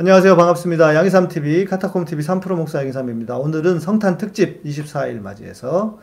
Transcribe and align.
안녕하세요. 0.00 0.36
반갑습니다. 0.36 0.94
양이삼TV, 0.94 1.64
카타콤TV 1.64 2.22
3프로 2.24 2.54
목사 2.54 2.78
양이삼입니다. 2.78 3.36
오늘은 3.36 3.80
성탄 3.80 4.16
특집 4.16 4.62
24일 4.62 5.20
맞이해서 5.20 5.98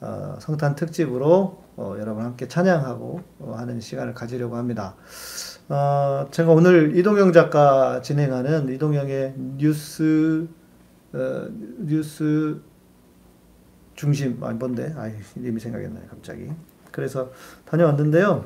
어, 0.00 0.36
성탄 0.38 0.76
특집으로 0.76 1.60
어, 1.74 1.96
여러분 1.98 2.24
함께 2.24 2.46
찬양하고 2.46 3.20
어, 3.40 3.54
하는 3.58 3.80
시간을 3.80 4.14
가지려고 4.14 4.54
합니다. 4.54 4.94
어, 5.68 6.28
제가 6.30 6.52
오늘 6.52 6.96
이동영 6.96 7.32
작가 7.32 8.00
진행하는 8.00 8.68
이동영의 8.68 9.34
뉴스 9.56 10.46
어, 11.12 11.48
뉴스 11.78 12.60
중심 13.96 14.38
아니 14.44 14.56
뭔데? 14.56 14.94
아 14.96 15.10
이름이 15.34 15.58
생각이 15.58 15.84
안 15.84 15.94
나요 15.94 16.04
갑자기. 16.08 16.48
그래서 16.92 17.32
다녀왔는데요. 17.64 18.44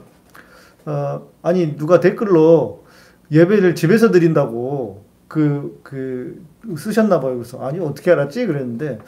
어, 0.86 1.28
아니 1.42 1.76
누가 1.76 2.00
댓글로 2.00 2.85
예배를 3.30 3.74
집에서 3.74 4.10
드린다고 4.10 5.04
그, 5.28 5.80
그, 5.82 6.44
쓰셨나 6.76 7.20
봐요. 7.20 7.34
그래서, 7.34 7.64
아니, 7.64 7.80
어떻게 7.80 8.12
알았지? 8.12 8.46
그랬는데, 8.46 9.00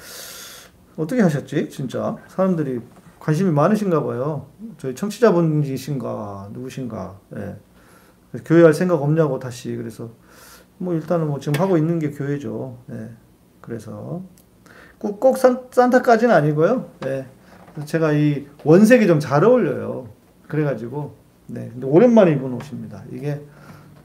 어떻게 0.96 1.22
하셨지? 1.22 1.70
진짜. 1.70 2.16
사람들이 2.28 2.80
관심이 3.20 3.50
많으신가 3.50 4.02
봐요. 4.02 4.46
저희 4.78 4.94
청취자분이신가, 4.94 6.50
누구신가. 6.52 7.18
예. 7.36 7.56
교회 8.44 8.62
할 8.62 8.74
생각 8.74 9.00
없냐고 9.02 9.38
다시. 9.38 9.76
그래서, 9.76 10.10
뭐, 10.78 10.94
일단은 10.94 11.28
뭐 11.28 11.38
지금 11.38 11.60
하고 11.60 11.76
있는 11.76 11.98
게 12.00 12.10
교회죠. 12.10 12.78
예. 12.90 13.10
그래서, 13.60 14.22
꼭, 14.98 15.20
꼭 15.20 15.38
산, 15.38 15.66
산타까지는 15.70 16.34
아니고요. 16.34 16.90
예. 17.06 17.26
제가 17.84 18.12
이 18.12 18.46
원색이 18.64 19.06
좀 19.06 19.20
잘 19.20 19.44
어울려요. 19.44 20.08
그래가지고, 20.48 21.14
네. 21.46 21.68
근데 21.72 21.86
오랜만에 21.86 22.32
입은 22.32 22.52
옷입니다. 22.54 23.04
이게, 23.12 23.40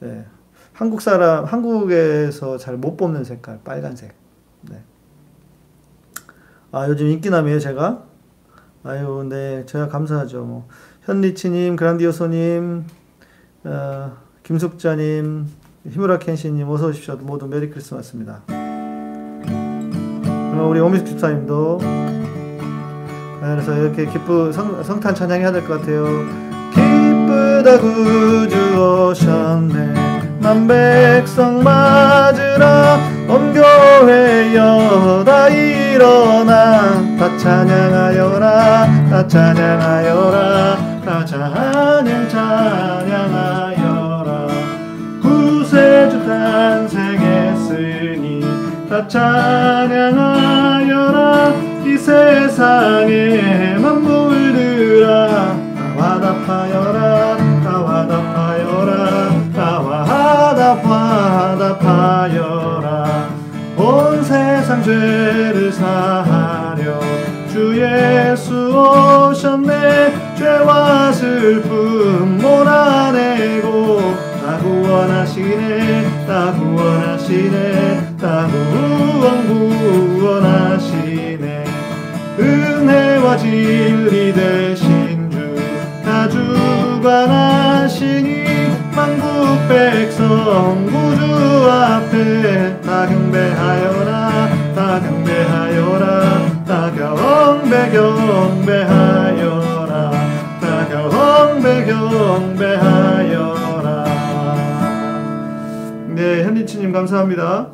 네. 0.04 0.26
한국 0.74 1.02
사람, 1.02 1.46
한국에서 1.46 2.58
잘 2.58 2.76
못 2.78 2.98
뽑는 2.98 3.24
색깔, 3.24 3.60
빨간색. 3.64 4.14
네. 4.70 4.82
아, 6.72 6.88
요즘 6.90 7.08
인기남이에요, 7.08 7.60
제가. 7.60 8.04
아유, 8.84 9.26
네, 9.30 9.66
제가 9.66 9.88
감사하죠. 9.88 10.44
뭐, 10.44 10.68
현리치님, 11.04 11.76
그란디오소님, 11.78 12.84
어, 13.66 14.12
김숙자님, 14.44 15.48
히무라 15.90 16.20
켄시님, 16.20 16.68
어서 16.70 16.88
오십시오. 16.88 17.16
모두 17.18 17.48
메리 17.48 17.70
크리스마스입니다. 17.70 18.42
어, 18.50 20.68
우리 20.70 20.80
오미숙 20.82 21.08
집사님도. 21.08 21.78
네, 21.82 23.40
그래서 23.42 23.78
이렇게 23.78 24.06
기쁘, 24.08 24.52
성, 24.52 24.84
성탄 24.84 25.16
찬양해야 25.16 25.52
될 25.54 25.66
것 25.68 25.80
같아요. 25.80 26.53
기쁘다 27.34 27.80
구주 27.80 29.10
오셨네. 29.10 29.94
만 30.40 30.68
백성 30.68 31.64
맞으라 31.64 33.00
온 33.28 33.52
교회여 33.54 35.24
다 35.26 35.50
일어나. 35.50 37.02
다 37.18 37.36
찬양하여라 37.38 38.86
다 39.10 39.28
찬양하여라. 39.28 40.78
다 41.06 41.26
찬양 41.26 42.30
찬양하여라. 42.30 44.48
구세주 45.22 46.26
탄생했으니 46.26 48.42
다 48.90 49.06
찬양하여라. 49.08 50.14
이 51.86 51.98
세상의 51.98 53.78
진리 83.38 84.34
되신 84.34 85.30
다 86.04 86.28
주관하시니 86.30 88.44
만국 88.96 89.68
백성 89.68 90.86
구주 90.86 91.70
앞에 91.70 92.80
다 92.82 93.06
경배하여라 93.08 94.50
다 94.76 95.00
경배하여라 95.02 96.64
다 96.66 96.92
경배 96.92 97.90
경배하여라 97.92 100.12
다 100.62 100.88
경배 100.90 101.86
경배하여라. 101.86 104.04
네 106.10 106.44
현리치님 106.44 106.92
감사합니다. 106.92 107.68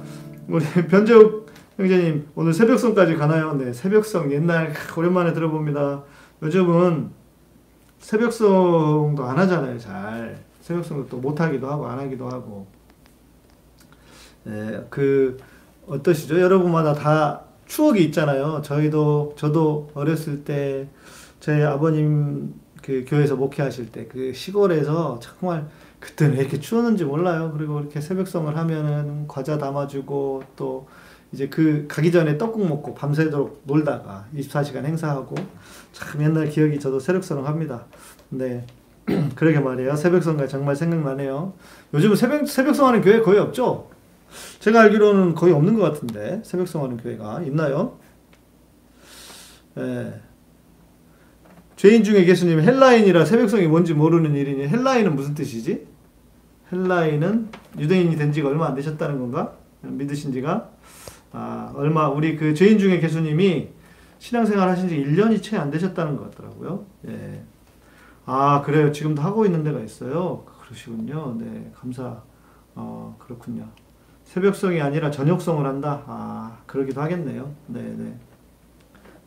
우리 0.48 0.64
변재욱 0.90 1.39
형제님 1.80 2.28
오늘 2.36 2.54
새벽성까지 2.54 3.16
가나요? 3.16 3.54
네 3.54 3.74
새벽성 3.74 4.32
옛날 4.32 4.74
오랜만에 4.96 5.34
들어봅니다 5.34 6.04
요즘은 6.44 7.10
새벽송도 8.00 9.24
안 9.24 9.38
하잖아요, 9.40 9.78
잘. 9.78 10.44
새벽송도 10.62 11.10
또 11.10 11.18
못하기도 11.18 11.70
하고, 11.70 11.88
안 11.88 12.00
하기도 12.00 12.30
하고. 12.30 12.66
예, 14.48 14.86
그, 14.90 15.38
어떠시죠? 15.88 16.40
여러분마다 16.40 16.94
다 16.94 17.42
추억이 17.66 18.04
있잖아요. 18.06 18.62
저희도, 18.64 19.34
저도 19.36 19.92
어렸을 19.94 20.44
때, 20.44 20.88
저희 21.40 21.62
아버님 21.62 22.54
그 22.82 23.06
교회에서 23.08 23.36
목회하실 23.36 23.92
때, 23.92 24.08
그 24.08 24.34
시골에서 24.34 25.20
정말, 25.22 25.68
그때는 26.00 26.36
왜 26.36 26.42
이렇게 26.42 26.60
추웠는지 26.60 27.04
몰라요. 27.04 27.52
그리고 27.56 27.82
이렇게 27.82 28.00
새벽송을 28.00 28.56
하면은 28.56 29.28
과자 29.28 29.58
담아주고, 29.58 30.44
또, 30.56 30.88
이제 31.32 31.48
그 31.48 31.86
가기 31.88 32.12
전에 32.12 32.38
떡국 32.38 32.68
먹고 32.68 32.96
밤새도록 32.96 33.62
놀다가 33.66 34.26
24시간 34.36 34.86
행사하고 34.86 35.36
참 35.92 36.22
옛날 36.24 36.50
기억이 36.50 36.80
저도 36.80 37.00
새벽선을 37.00 37.46
합니다. 37.46 37.86
네. 38.30 38.66
그러게 39.36 39.60
말이에요. 39.60 39.96
새벽성가 39.96 40.48
정말 40.48 40.76
생각나네요. 40.76 41.54
요즘은 41.94 42.16
새벽, 42.16 42.48
새벽성 42.48 42.88
하는 42.88 43.02
교회 43.02 43.22
거의 43.22 43.40
없죠? 43.40 43.90
제가 44.60 44.82
알기로는 44.82 45.34
거의 45.34 45.54
없는 45.54 45.74
것 45.76 45.82
같은데, 45.82 46.42
새벽성 46.44 46.84
하는 46.84 46.98
교회가 46.98 47.42
있나요? 47.44 47.98
네. 49.76 50.22
죄인 51.76 52.04
중에 52.04 52.28
예수님 52.28 52.60
헬라인이라 52.60 53.24
새벽성이 53.24 53.68
뭔지 53.68 53.94
모르는 53.94 54.36
일이니 54.36 54.68
헬라인은 54.68 55.16
무슨 55.16 55.34
뜻이지? 55.34 55.88
헬라인은 56.72 57.50
유대인이 57.80 58.16
된 58.18 58.32
지가 58.34 58.50
얼마 58.50 58.68
안 58.68 58.76
되셨다는 58.76 59.18
건가? 59.18 59.54
믿으신 59.82 60.34
지가? 60.34 60.70
아, 61.32 61.72
얼마, 61.76 62.10
우리 62.10 62.36
그 62.36 62.54
죄인 62.54 62.78
중에 62.80 63.02
예수님이 63.02 63.70
신앙생활 64.20 64.68
하신 64.70 64.90
지 64.90 64.98
1년이 65.04 65.42
채 65.42 65.58
안 65.58 65.70
되셨다는 65.72 66.18
것 66.18 66.32
같더라고요. 66.32 66.86
예. 67.08 67.44
아, 68.26 68.62
그래요. 68.62 68.92
지금도 68.92 69.22
하고 69.22 69.46
있는 69.46 69.64
데가 69.64 69.80
있어요. 69.80 70.44
그러시군요. 70.64 71.36
네, 71.40 71.72
감사. 71.76 72.22
어, 72.76 73.16
그렇군요. 73.20 73.68
새벽성이 74.24 74.82
아니라 74.82 75.10
저녁성을 75.10 75.66
한다? 75.66 76.04
아, 76.06 76.58
그러기도 76.68 77.02
하겠네요. 77.02 77.52
네, 77.68 77.82
네. 77.82 78.16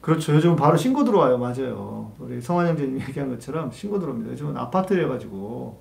그렇죠. 0.01 0.35
요즘은 0.35 0.57
바로 0.57 0.77
신고 0.77 1.05
들어와요. 1.05 1.39
맞아요. 1.39 2.13
우리 2.19 2.41
성환 2.41 2.67
형제님 2.69 3.01
얘기한 3.01 3.29
것처럼 3.31 3.71
신고 3.73 3.99
들어옵니다. 3.99 4.33
요즘은 4.33 4.57
아파트여가지고. 4.57 5.81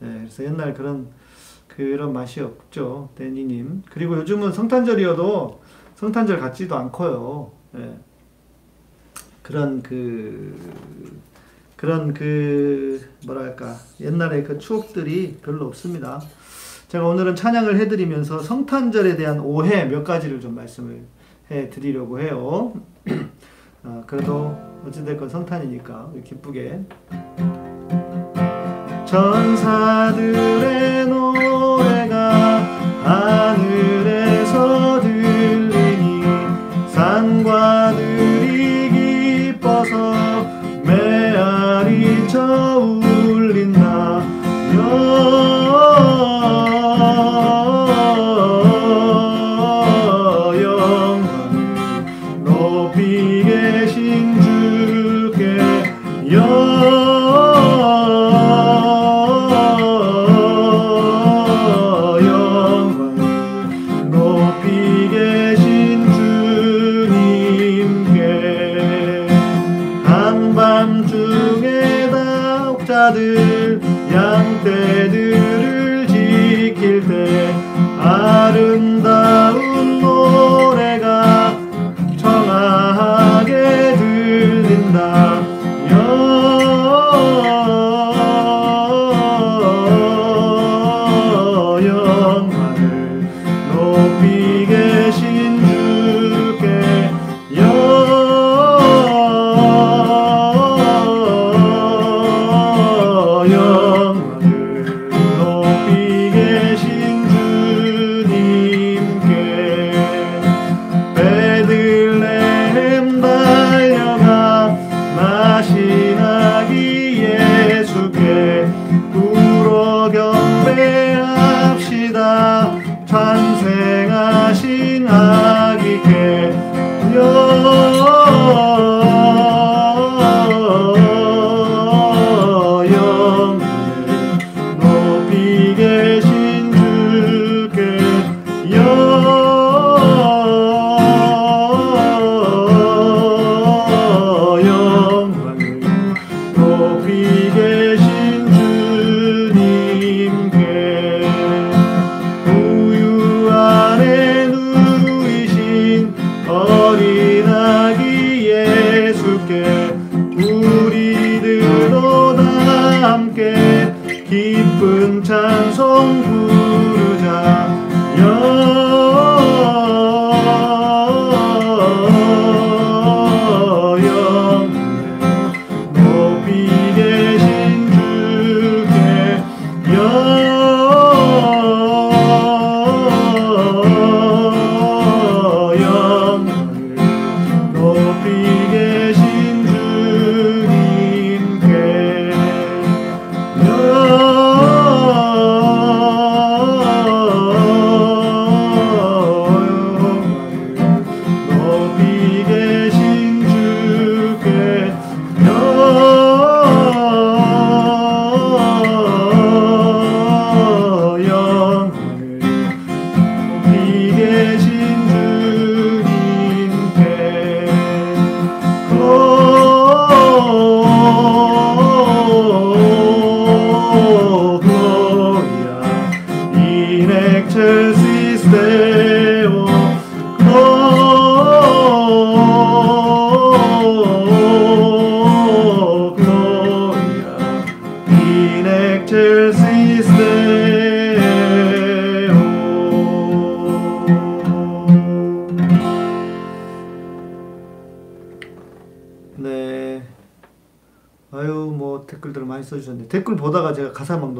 네, 0.00 0.12
그래서 0.18 0.44
옛날 0.44 0.74
그런, 0.74 1.08
그런 1.68 2.12
맛이 2.12 2.40
없죠. 2.40 3.10
데니님. 3.16 3.82
그리고 3.90 4.16
요즘은 4.18 4.52
성탄절이어도 4.52 5.60
성탄절 5.96 6.40
같지도 6.40 6.76
않고요. 6.76 7.50
네. 7.72 7.98
그런 9.42 9.82
그 9.82 10.56
그런 11.76 12.14
그 12.14 13.06
뭐랄까 13.26 13.76
옛날의 14.00 14.44
그 14.44 14.58
추억들이 14.58 15.38
별로 15.42 15.66
없습니다. 15.66 16.20
제가 16.88 17.06
오늘은 17.06 17.36
찬양을 17.36 17.78
해드리면서 17.80 18.40
성탄절에 18.40 19.16
대한 19.16 19.40
오해 19.40 19.84
몇 19.84 20.04
가지를 20.04 20.40
좀 20.40 20.54
말씀을 20.54 21.02
해드리려고 21.50 22.20
해요. 22.20 22.72
아, 23.84 24.02
그래도 24.06 24.56
어찌됐건 24.86 25.28
성탄이니까 25.28 26.12
기쁘게 26.24 26.80
전사들의 29.04 31.06
노 31.06 31.25
래가 33.06 33.75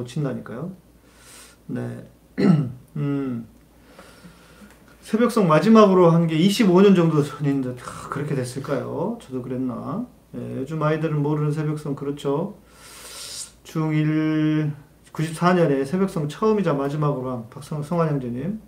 놓친다니까요. 0.06 0.72
네. 1.66 2.08
음. 2.96 3.46
새벽송 5.02 5.46
마지막으로 5.46 6.10
한 6.10 6.26
게 6.26 6.36
25년 6.36 6.96
정도 6.96 7.22
전인데 7.22 7.76
아, 7.80 8.08
그렇게 8.08 8.34
됐을까요? 8.34 9.18
저도 9.22 9.42
그랬나? 9.42 10.06
예, 10.34 10.56
요즘 10.58 10.82
아이들은 10.82 11.22
모르는 11.22 11.52
새벽송 11.52 11.94
그렇죠. 11.94 12.56
중1 13.64 14.72
94년에 15.12 15.84
새벽송 15.86 16.28
처음이자 16.28 16.74
마지막으로 16.74 17.30
한 17.30 17.50
박성 17.50 17.82
성환 17.82 18.08
형제님. 18.10 18.60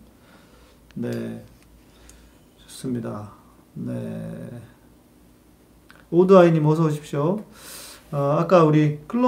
네. 0.95 1.45
좋습니다. 2.67 3.33
네. 3.75 4.51
오드아이님 6.11 6.65
어서 6.67 6.85
오십시오. 6.87 7.45
어, 8.11 8.37
아까 8.39 8.65
우리 8.65 9.01
글로 9.07 9.27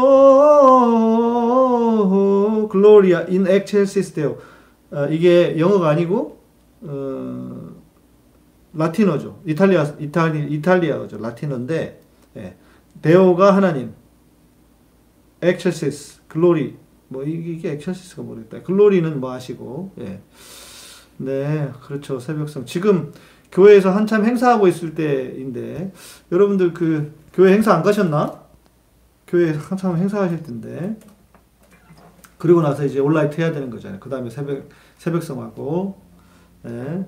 Gloria 2.71 3.27
in 3.29 3.47
excelsis 3.47 4.15
Deo 4.15 4.39
어, 4.91 5.07
이게 5.11 5.59
영어가 5.59 5.91
아니고 5.91 6.41
어, 6.83 7.71
라틴어죠. 8.73 9.41
이탈리아 9.45 9.85
이탈리 9.99 10.51
이탈리아어죠. 10.55 11.19
라틴어인데 11.19 12.01
예. 12.37 12.57
Deo가 13.03 13.55
하나님 13.55 13.93
excelsis 15.43 16.23
glory 16.29 16.77
뭐 17.09 17.25
이게 17.25 17.73
excelsis가 17.73 18.23
모르겠다. 18.23 18.63
glory는 18.63 19.21
뭐 19.21 19.33
아시고 19.33 19.93
예. 20.01 20.21
네 21.19 21.71
그렇죠 21.83 22.19
새벽송 22.19 22.65
지금 22.65 23.13
교회에서 23.53 23.91
한참 23.91 24.25
행사하고 24.25 24.69
있을 24.69 24.95
때인데 24.95 25.93
여러분들 26.33 26.73
그 26.73 27.13
교회 27.35 27.53
행사 27.53 27.75
안 27.75 27.83
가셨나? 27.83 28.41
교회 29.31 29.53
한참 29.53 29.97
행사하실 29.97 30.43
텐데 30.43 30.97
그리고 32.37 32.63
나서 32.63 32.85
이제 32.85 32.99
온라이트 32.99 33.41
해야 33.41 33.53
되는 33.53 33.71
거잖아요. 33.71 34.01
그 34.01 34.11
다음에 34.11 34.29
새벽 34.29 34.69
새벽송하고 34.99 35.97
네. 36.63 37.07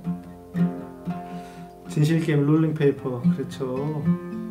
진실 1.89 2.21
게임 2.21 2.47
rolling 2.47 2.75
paper 2.75 3.21
그렇죠. 3.35 4.03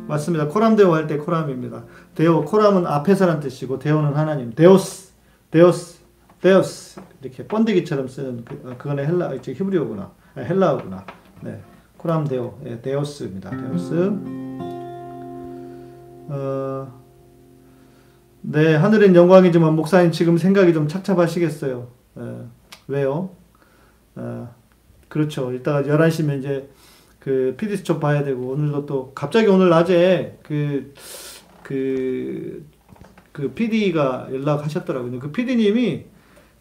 맞습니다. 0.06 0.48
coram 0.48 0.76
Deo 0.76 0.92
할 0.92 1.06
때 1.06 1.16
coram입니다. 1.16 1.84
Deo 2.14 2.44
coram은 2.44 2.86
앞에서란 2.86 3.40
뜻이고 3.40 3.78
Deo는 3.78 4.14
하나님. 4.14 4.52
θεός 4.52 5.12
θεός 5.50 6.00
θεός 6.40 7.00
이렇게 7.22 7.46
번데기처럼 7.46 8.08
쓰는 8.08 8.44
그, 8.44 8.60
어, 8.64 8.76
그거는 8.76 9.06
헬라 9.06 9.34
이제 9.34 9.52
히브리어구나 9.54 10.10
아, 10.34 10.40
헬라어구나. 10.40 11.06
네. 11.42 11.60
코람 11.96 12.26
데오 12.26 12.58
예, 12.66 12.80
데오스입니다. 12.82 13.50
데오스. 13.50 14.12
어, 16.28 17.01
네 18.42 18.74
하늘은 18.74 19.14
영광이지만 19.14 19.74
목사님 19.76 20.10
지금 20.12 20.36
생각이 20.36 20.72
좀 20.72 20.88
착잡하시겠어요. 20.88 21.88
예, 22.18 22.36
왜요? 22.88 23.30
어, 24.16 24.54
그렇죠. 25.08 25.52
이따가 25.52 25.82
11시면 25.82 26.40
이제 26.40 26.68
그 27.18 27.56
수첩 27.60 28.00
봐야 28.00 28.24
되고 28.24 28.48
오늘도 28.48 28.86
또 28.86 29.12
갑자기 29.14 29.46
오늘 29.46 29.68
낮에 29.68 30.38
그 30.42 30.92
그, 31.62 32.66
그 33.30 33.52
PD가 33.52 34.28
연락하셨더라고요. 34.32 35.20
그 35.20 35.30
PD님이 35.30 36.06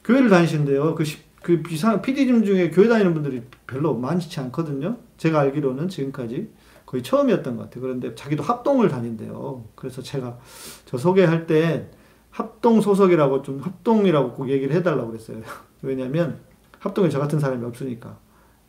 교회를 0.03 0.29
다니신대요. 0.29 0.93
그, 0.95 1.03
시- 1.03 1.17
그 1.41 1.61
비상, 1.63 2.01
PD님 2.03 2.45
중에 2.45 2.69
교회 2.69 2.87
다니는 2.87 3.13
분들이 3.15 3.41
별로 3.65 3.95
많지 3.95 4.39
않거든요. 4.39 4.97
제가 5.17 5.39
알기로는 5.41 5.89
지금까지 5.89 6.49
거의 6.91 7.03
처음이었던 7.03 7.55
것 7.55 7.63
같아요. 7.63 7.81
그런데 7.81 8.13
자기도 8.15 8.43
합동을 8.43 8.89
다닌대요. 8.89 9.63
그래서 9.75 10.01
제가 10.01 10.37
저 10.85 10.97
소개할 10.97 11.47
때 11.47 11.89
합동 12.31 12.81
소속이라고 12.81 13.43
좀 13.43 13.61
합동이라고 13.61 14.33
꼭 14.33 14.49
얘기를 14.49 14.75
해달라고 14.75 15.11
그랬어요. 15.11 15.41
왜냐면 15.81 16.41
합동에 16.79 17.07
저 17.07 17.17
같은 17.17 17.39
사람이 17.39 17.65
없으니까. 17.65 18.17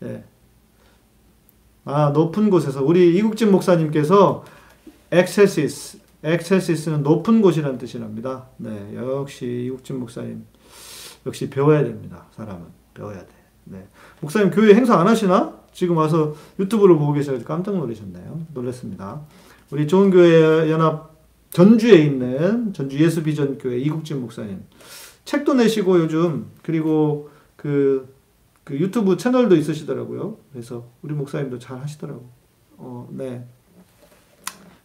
예. 0.04 0.22
아, 1.84 2.10
높은 2.10 2.48
곳에서 2.48 2.84
우리 2.84 3.16
이국진 3.16 3.50
목사님께서 3.50 4.44
excelsis, 5.10 5.98
excelsis는 6.22 7.02
높은 7.02 7.42
곳이라는 7.42 7.76
뜻이랍니다. 7.76 8.46
네, 8.56 8.94
역시 8.94 9.64
이국진 9.66 9.98
목사님 9.98 10.46
역시 11.26 11.50
배워야 11.50 11.82
됩니다. 11.82 12.26
사람은 12.36 12.66
배워야 12.94 13.18
돼. 13.18 13.34
네. 13.64 13.88
목사님 14.20 14.50
교회 14.50 14.74
행사 14.74 14.96
안 14.96 15.08
하시나? 15.08 15.60
지금 15.72 15.96
와서 15.96 16.34
유튜브를 16.58 16.96
보고 16.96 17.12
계셔서 17.12 17.44
깜짝 17.44 17.76
놀라셨네요. 17.76 18.46
놀랐습니다. 18.52 19.22
우리 19.70 19.86
좋은 19.88 20.10
교회 20.10 20.70
연합 20.70 21.12
전주에 21.50 21.98
있는 21.98 22.72
전주 22.72 22.98
예수 22.98 23.22
비전 23.22 23.58
교회 23.58 23.78
이국진 23.78 24.20
목사님 24.20 24.62
책도 25.24 25.54
내시고 25.54 25.98
요즘 26.00 26.50
그리고 26.62 27.30
그, 27.56 28.12
그 28.64 28.78
유튜브 28.78 29.16
채널도 29.16 29.56
있으시더라고요. 29.56 30.38
그래서 30.52 30.88
우리 31.02 31.14
목사님도 31.14 31.58
잘 31.58 31.80
하시더라고. 31.80 32.28
어, 32.76 33.08
네. 33.10 33.46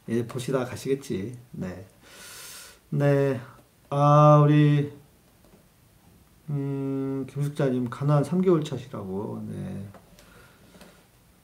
예, 0.10 0.26
보시다 0.26 0.64
가시겠지. 0.66 1.38
네. 1.52 1.86
네. 2.90 3.42
아, 3.90 4.42
우리 4.44 4.92
음, 6.50 7.26
김숙자님 7.30 7.90
가난 7.90 8.24
3개월 8.24 8.64
차시라고. 8.64 9.44
네. 9.50 9.88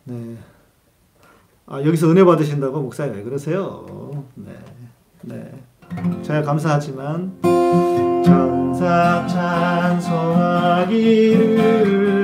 네. 0.05 0.37
아, 1.65 1.81
여기서 1.81 2.09
은혜 2.11 2.23
받으신다고 2.23 2.81
목사님 2.81 3.15
왜 3.15 3.23
그러세요? 3.23 4.23
네. 4.35 4.51
네. 5.21 5.51
제가 6.23 6.41
감사하지만 6.41 7.39
천사 8.25 9.25
찬송하기를 10.87 12.22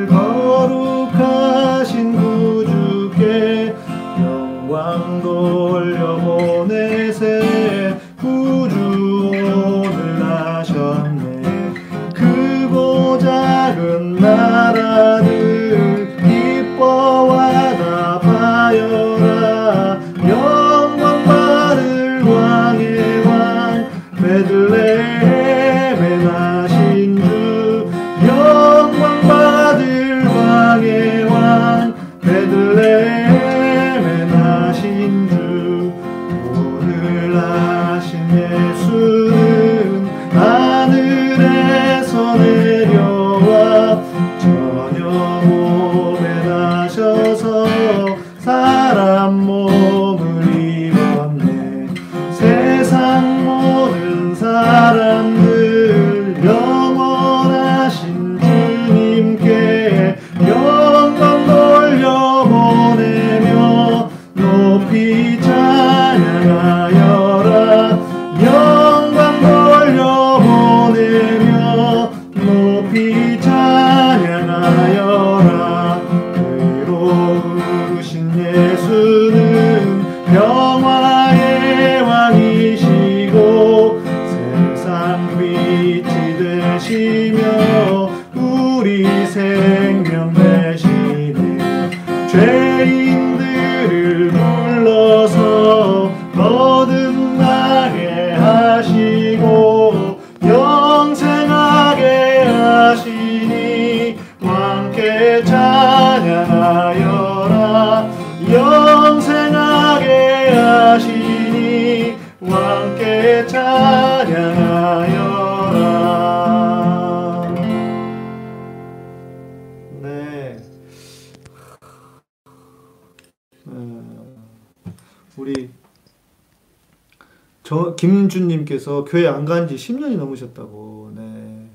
저 127.70 127.94
김준님께서 127.96 129.06
교회 129.06 129.28
안 129.28 129.46
간 129.46 129.68
지 129.68 129.76
10년이 129.76 130.18
넘으셨다고. 130.18 131.12
네. 131.14 131.70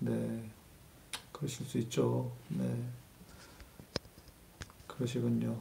네. 0.00 0.50
그러실 1.32 1.64
수 1.64 1.78
있죠. 1.78 2.30
네. 2.50 2.84
그러시군요. 4.86 5.56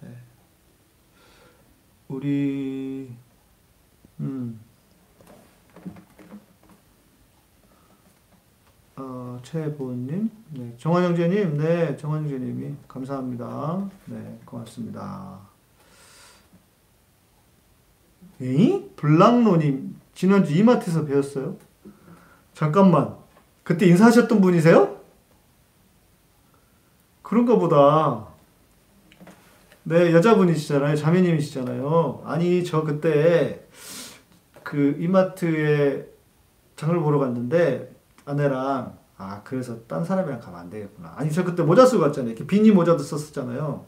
네. 0.00 0.16
우리 2.08 3.14
음. 4.20 4.58
어, 8.96 9.38
최보님, 9.42 10.30
네, 10.50 10.74
정환영재님, 10.78 11.58
네, 11.58 11.94
정환영재님이 11.96 12.74
감사합니다. 12.88 13.90
네, 14.06 14.40
고맙습니다. 14.46 15.51
에이? 18.42 18.90
블랑로님, 18.96 19.96
지난주 20.14 20.52
이마트에서 20.54 21.04
배웠어요? 21.04 21.56
잠깐만, 22.54 23.16
그때 23.62 23.86
인사하셨던 23.86 24.40
분이세요? 24.40 25.00
그런가 27.22 27.56
보다. 27.56 28.26
네, 29.84 30.12
여자분이시잖아요. 30.12 30.96
자매님이시잖아요. 30.96 32.22
아니, 32.24 32.64
저 32.64 32.82
그때 32.82 33.66
그 34.62 34.96
이마트에 34.98 36.06
장을 36.76 36.98
보러 37.00 37.18
갔는데 37.18 37.94
아내랑 38.24 38.96
아 39.16 39.40
그래서 39.44 39.78
딴 39.86 40.04
사람이랑 40.04 40.40
가면 40.40 40.60
안 40.60 40.70
되겠구나. 40.70 41.14
아니 41.16 41.30
저 41.30 41.44
그때 41.44 41.62
모자 41.62 41.86
쓰고 41.86 42.02
갔잖아요. 42.02 42.32
이렇게 42.32 42.46
비니 42.46 42.70
모자도 42.70 42.98
썼었잖아요. 42.98 43.84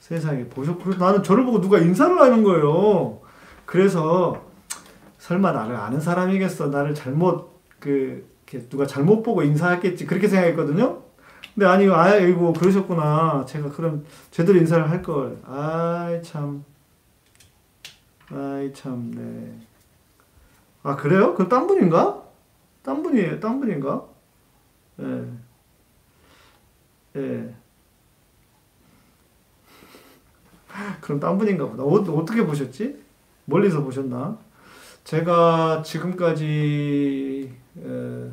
세상에 0.00 0.46
보셨 0.48 0.82
그래서 0.82 1.04
나는 1.04 1.22
저를 1.22 1.44
보고 1.44 1.60
누가 1.60 1.78
인사를 1.78 2.20
하는 2.20 2.42
거예요. 2.42 3.20
그래서 3.72 4.44
설마 5.16 5.52
나를 5.52 5.74
아는 5.76 5.98
사람이겠어. 5.98 6.66
나를 6.66 6.94
잘못 6.94 7.58
그 7.80 8.28
누가 8.68 8.86
잘못 8.86 9.22
보고 9.22 9.42
인사했겠지. 9.42 10.04
그렇게 10.04 10.28
생각했거든요. 10.28 11.02
근데 11.54 11.64
아니 11.64 11.88
아이고 11.88 12.52
그러셨구나. 12.52 13.46
제가 13.46 13.70
그럼 13.70 14.04
제대로 14.30 14.58
인사를 14.58 14.90
할 14.90 15.00
걸. 15.00 15.40
아이 15.46 16.22
참. 16.22 16.66
아이 18.28 18.74
참 18.74 19.10
네. 19.14 19.58
아 20.82 20.94
그래요? 20.94 21.32
그럼 21.32 21.48
딴 21.48 21.66
분인가? 21.66 22.22
딴 22.82 23.02
분이에요. 23.02 23.40
딴 23.40 23.58
분인가? 23.58 24.04
예. 25.00 25.24
예. 27.16 27.54
그럼 31.00 31.18
딴 31.18 31.38
분인가 31.38 31.66
보다. 31.66 31.82
어, 31.84 31.94
어떻게 32.18 32.44
보셨지? 32.44 33.01
멀리서 33.52 33.82
보셨나? 33.82 34.38
제가 35.04 35.82
지금까지 35.82 37.52
에, 37.78 38.30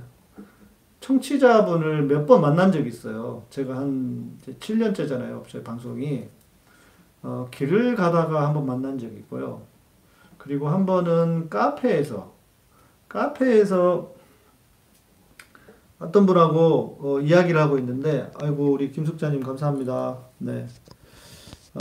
청취자분을 1.01 2.03
몇 2.03 2.25
번 2.25 2.41
만난 2.41 2.71
적이 2.71 2.89
있어요. 2.89 3.43
제가 3.49 3.75
한 3.77 4.37
이제 4.41 4.53
7년째잖아요. 4.59 5.43
저희 5.47 5.63
방송이. 5.63 6.27
어, 7.21 7.47
길을 7.51 7.95
가다가 7.95 8.47
한번 8.47 8.65
만난 8.65 8.97
적이 8.97 9.17
있고요. 9.17 9.61
그리고 10.37 10.69
한 10.69 10.85
번은 10.85 11.49
카페에서 11.49 12.31
카페에서 13.09 14.13
어떤 15.99 16.25
분하고 16.25 16.97
어, 17.01 17.19
이야기를 17.19 17.59
하고 17.59 17.77
있는데, 17.79 18.31
아이고, 18.41 18.71
우리 18.71 18.89
김숙자님 18.91 19.41
감사합니다. 19.43 20.17
네. 20.37 20.65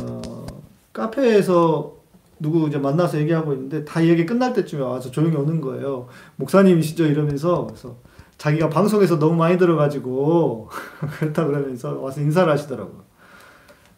어, 0.00 0.46
카페에서 0.92 1.97
누구 2.40 2.68
이제 2.68 2.78
만나서 2.78 3.18
얘기하고 3.18 3.52
있는데, 3.54 3.84
다 3.84 4.04
얘기 4.06 4.24
끝날 4.26 4.52
때쯤에 4.52 4.82
와서 4.82 5.10
조용히 5.10 5.36
오는 5.36 5.60
거예요. 5.60 6.08
목사님이시죠? 6.36 7.06
이러면서. 7.06 7.66
그래서 7.66 7.96
자기가 8.38 8.68
방송에서 8.70 9.18
너무 9.18 9.36
많이 9.36 9.58
들어가지고, 9.58 10.68
그렇다 11.18 11.46
그러면서 11.46 11.98
와서 12.00 12.20
인사를 12.20 12.50
하시더라고요. 12.52 13.02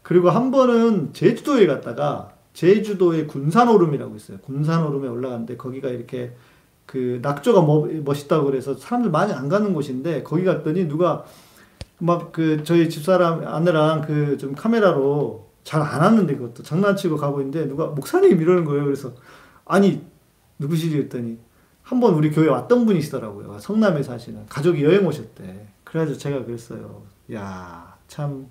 그리고 0.02 0.30
한 0.30 0.50
번은 0.50 1.12
제주도에 1.12 1.66
갔다가, 1.66 2.32
제주도에 2.54 3.26
군산오름이라고 3.26 4.16
있어요. 4.16 4.38
군산오름에 4.38 5.08
올라갔는데, 5.08 5.56
거기가 5.56 5.88
이렇게 5.88 6.34
그 6.86 7.20
낙조가 7.22 7.62
멋있다고 8.02 8.46
그래서 8.46 8.74
사람들 8.74 9.12
많이 9.12 9.32
안 9.32 9.48
가는 9.48 9.72
곳인데 9.72 10.24
거기 10.24 10.42
갔더니 10.44 10.88
누가 10.88 11.24
막 11.98 12.32
그 12.32 12.64
저희 12.64 12.88
집사람 12.90 13.46
아내랑 13.46 14.00
그 14.00 14.36
좀 14.40 14.54
카메라로 14.56 15.49
잘안 15.64 16.00
왔는데 16.00 16.36
그것도 16.36 16.62
장난치고 16.62 17.16
가고 17.16 17.40
있는데 17.40 17.66
누가 17.68 17.86
목사님 17.86 18.40
이러는 18.40 18.64
거예요. 18.64 18.84
그래서 18.84 19.12
아니 19.64 20.04
누구시지 20.58 20.96
했더니 20.98 21.38
한 21.82 22.00
번 22.00 22.14
우리 22.14 22.30
교회 22.30 22.48
왔던 22.48 22.86
분이시더라고요. 22.86 23.58
성남에 23.58 24.02
사시는 24.02 24.46
가족이 24.46 24.84
여행 24.84 25.06
오셨대. 25.06 25.66
그래가지고 25.84 26.18
제가 26.18 26.44
그랬어요. 26.44 27.02
야 27.32 27.94
참 28.08 28.48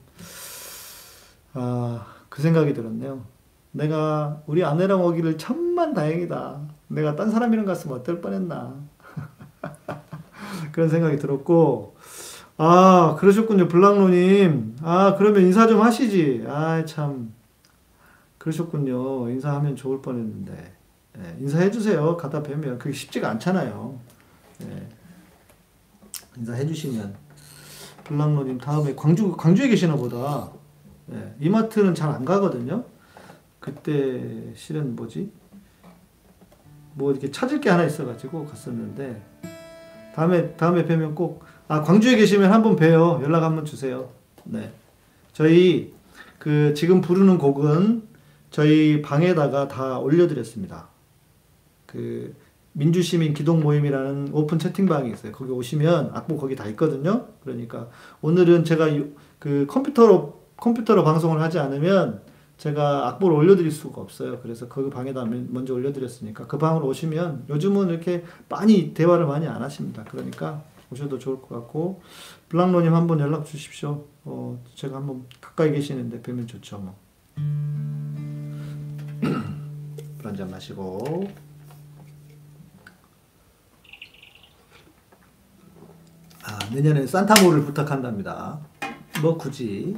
아, 1.54 2.06
그 2.30 2.42
생각이 2.42 2.74
들었네요. 2.74 3.26
내가 3.72 4.42
우리 4.48 4.64
아내랑 4.64 5.04
오기를 5.04 5.38
천만 5.38 5.94
다행이다. 5.94 6.62
내가 6.88 7.16
딴 7.16 7.30
사람이랑 7.30 7.66
갔으면 7.66 8.00
어떨 8.00 8.22
뻔했나. 8.22 8.76
그런 10.72 10.90
생각이 10.90 11.18
들었고, 11.18 11.96
아, 12.62 13.16
그러셨군요. 13.18 13.70
블랑로님. 13.70 14.76
아, 14.82 15.16
그러면 15.18 15.44
인사 15.44 15.66
좀 15.66 15.82
하시지. 15.82 16.44
아, 16.46 16.84
참. 16.86 17.34
그러셨군요. 18.38 19.30
인사하면 19.30 19.78
좋을 19.78 20.02
뻔 20.02 20.18
했는데. 20.18 20.74
네, 21.18 21.38
인사해주세요. 21.40 22.18
가다 22.18 22.44
뵈면. 22.44 22.78
그게 22.78 22.94
쉽지가 22.94 23.30
않잖아요. 23.32 23.98
네. 24.60 24.90
인사해주시면. 26.38 27.16
블랑로님 28.04 28.58
다음에 28.58 28.94
광주, 28.94 29.32
광주에 29.38 29.70
계시나 29.70 29.96
보다. 29.96 30.50
네, 31.06 31.34
이마트는 31.40 31.96
잘 31.96 32.10
안 32.10 32.26
가거든요. 32.26 32.84
그때 33.62 34.54
실은 34.54 34.98
뭐지? 34.98 35.32
뭐 36.96 37.12
이렇게 37.12 37.32
찾을 37.32 37.62
게 37.62 37.70
하나 37.70 37.86
있어가지고 37.86 38.46
갔었는데 38.48 39.22
다음에 40.16 40.54
다음에 40.54 40.86
뵈면 40.86 41.16
꼭 41.16 41.44
아 41.72 41.84
광주에 41.84 42.16
계시면 42.16 42.52
한번 42.52 42.76
봬요. 42.76 43.22
연락 43.24 43.44
한번 43.44 43.64
주세요. 43.64 44.10
네. 44.44 44.72
저희 45.34 45.94
그 46.40 46.74
지금 46.74 47.00
부르는 47.00 47.38
곡은 47.38 48.08
저희 48.50 49.04
방에다가 49.04 49.68
다 49.68 50.00
올려드렸습니다. 50.00 50.88
그 51.86 52.36
민주시민 52.74 53.36
기동 53.36 53.62
모임이라는 53.62 54.30
오픈 54.34 54.58
채팅방이 54.58 55.12
있어요. 55.12 55.32
거기 55.32 55.52
오시면 55.52 56.10
악보 56.16 56.38
거기 56.38 56.56
다 56.56 56.66
있거든요. 56.70 57.28
그러니까 57.44 57.88
오늘은 58.22 58.64
제가 58.64 58.88
그 59.38 59.68
컴퓨터로 59.70 60.42
컴퓨터로 60.58 61.04
방송을 61.04 61.40
하지 61.40 61.60
않으면 61.60 62.24
제가 62.58 63.10
악보를 63.10 63.38
올려드릴 63.38 63.70
수가 63.70 64.02
없어요. 64.02 64.40
그래서 64.42 64.68
그 64.68 64.90
방에다 64.90 65.24
먼저 65.26 65.76
올려드렸으니까 65.76 66.48
그 66.48 66.58
방으로 66.58 66.88
오시면 66.88 67.46
요즘은 67.48 67.90
이렇게 67.90 68.24
많이 68.50 68.96
대화를 68.96 69.28
많이 69.28 69.48
안 69.48 69.62
하십니다. 69.62 70.04
그러니까 70.10 70.64
오셔도 70.92 71.20
좋을 71.20 71.42
것 71.42 71.50
같고 71.50 72.02
블랑로님 72.50 72.94
한번 72.94 73.20
연락 73.20 73.46
주십시오. 73.46 74.06
어, 74.24 74.64
제가 74.76 74.98
한번 74.98 75.26
가까이 75.40 75.72
계시는데 75.72 76.22
뵈면 76.22 76.48
좋죠. 76.48 76.80
뭐. 76.80 76.98
한잔 80.24 80.50
마시고 80.50 81.30
아, 86.44 86.60
내년에 86.74 87.06
산타모를 87.06 87.66
부탁한답니다. 87.66 88.60
뭐 89.22 89.38
굳이 89.38 89.98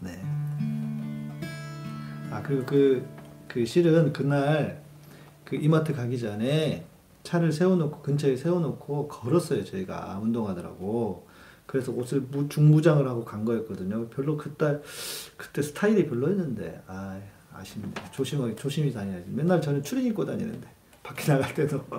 네. 0.00 0.20
아, 2.30 2.42
그리고 2.42 2.64
그, 2.64 3.06
그 3.48 3.66
실은 3.66 4.12
그날 4.12 4.82
그 5.44 5.56
이마트 5.56 5.94
가기 5.94 6.18
전에 6.18 6.86
차를 7.22 7.52
세워놓고, 7.52 8.02
근처에 8.02 8.36
세워놓고 8.36 9.08
걸었어요, 9.08 9.64
저희가. 9.64 10.18
운동하더라고. 10.22 11.26
그래서 11.66 11.92
옷을 11.92 12.20
무, 12.30 12.48
중무장을 12.48 13.06
하고 13.08 13.24
간 13.24 13.44
거였거든요. 13.44 14.08
별로 14.08 14.36
그때, 14.36 14.80
그때 15.36 15.62
스타일이 15.62 16.06
별로였는데, 16.06 16.82
아, 16.86 17.18
아쉽네. 17.52 17.88
조심하게, 18.12 18.56
조심히 18.56 18.92
다녀야지. 18.92 19.30
맨날 19.30 19.60
저는 19.60 19.82
추린 19.82 20.06
입고 20.06 20.24
다니는데, 20.26 20.68
밖에 21.02 21.32
나갈 21.32 21.54
때도. 21.54 21.84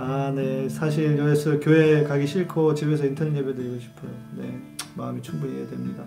아, 0.00 0.32
네. 0.32 0.68
사실 0.68 1.18
여기서 1.18 1.58
교회 1.58 2.04
가기 2.04 2.24
싫고 2.26 2.74
집에서 2.74 3.04
인터넷 3.04 3.36
예배 3.36 3.54
드리고 3.54 3.80
싶어요. 3.80 4.10
네. 4.36 4.76
마음이 4.94 5.20
충분히 5.22 5.56
이해됩니다. 5.56 6.04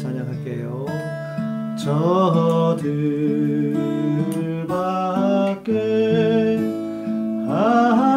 찬양할게요. 0.00 1.11
저들 1.82 3.74
밖에 4.68 5.72
한 7.48 8.11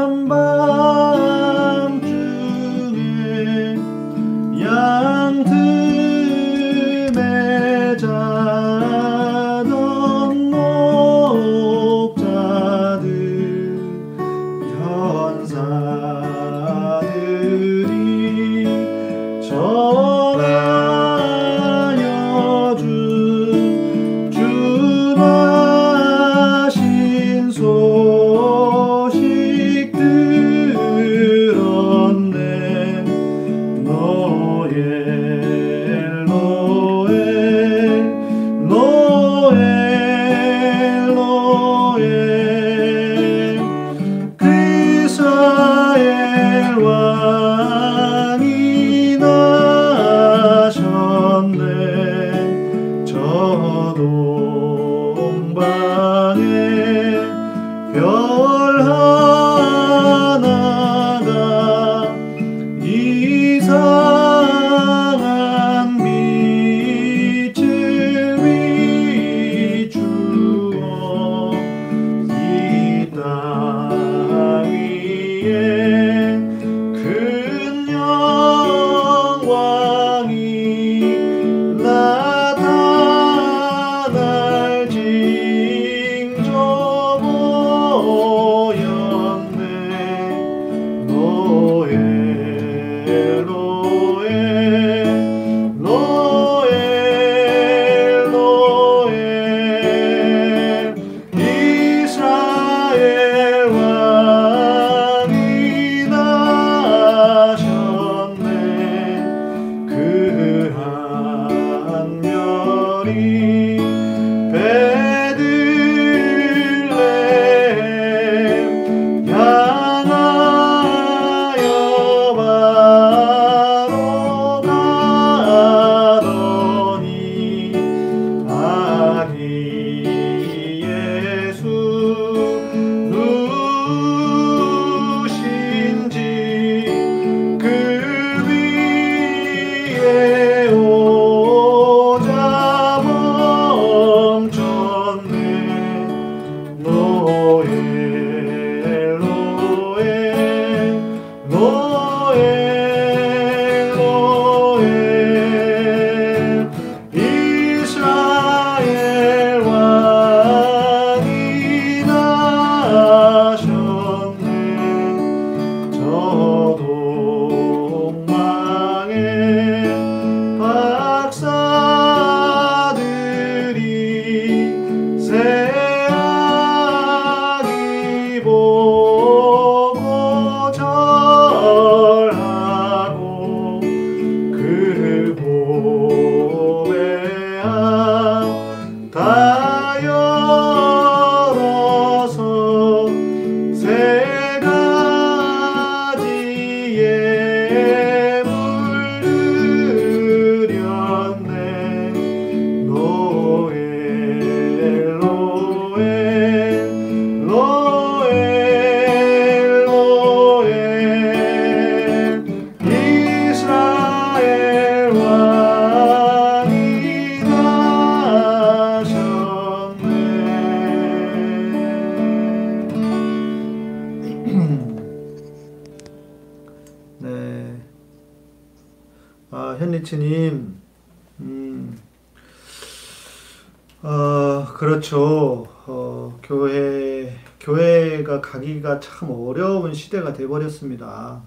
참 238.99 239.29
어려운 239.31 239.93
시대가 239.93 240.33
돼버렸습니다. 240.33 241.43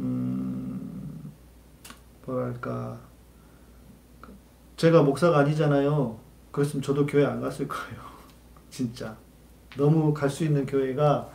음, 0.00 1.32
뭐랄까. 2.26 2.98
제가 4.76 5.02
목사가 5.02 5.38
아니잖아요. 5.38 6.18
그랬으면 6.50 6.82
저도 6.82 7.06
교회 7.06 7.24
안 7.24 7.40
갔을 7.40 7.68
거예요. 7.68 8.00
진짜. 8.70 9.16
너무 9.76 10.12
갈 10.12 10.28
수 10.28 10.44
있는 10.44 10.66
교회가 10.66 11.30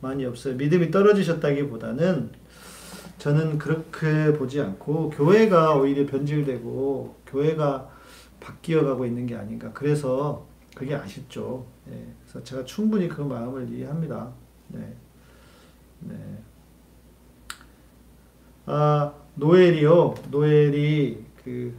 많이 0.00 0.24
없어요. 0.24 0.54
믿음이 0.56 0.90
떨어지셨다기보다는 0.90 2.30
저는 3.18 3.58
그렇게 3.58 4.32
보지 4.36 4.60
않고 4.60 5.10
교회가 5.10 5.76
오히려 5.76 6.06
변질되고 6.06 7.14
교회가 7.26 7.88
바뀌어 8.40 8.84
가고 8.84 9.06
있는 9.06 9.26
게 9.26 9.34
아닌가. 9.36 9.70
그래서 9.72 10.46
그게 10.74 10.94
아쉽죠. 10.94 11.66
네. 11.86 12.14
그래서 12.22 12.42
제가 12.42 12.64
충분히 12.64 13.08
그 13.08 13.22
마음을 13.22 13.68
이해합니다. 13.70 14.30
네. 14.74 14.96
네. 16.00 16.14
아, 18.66 19.12
노엘이요. 19.34 20.14
노엘이 20.30 21.24
그 21.44 21.76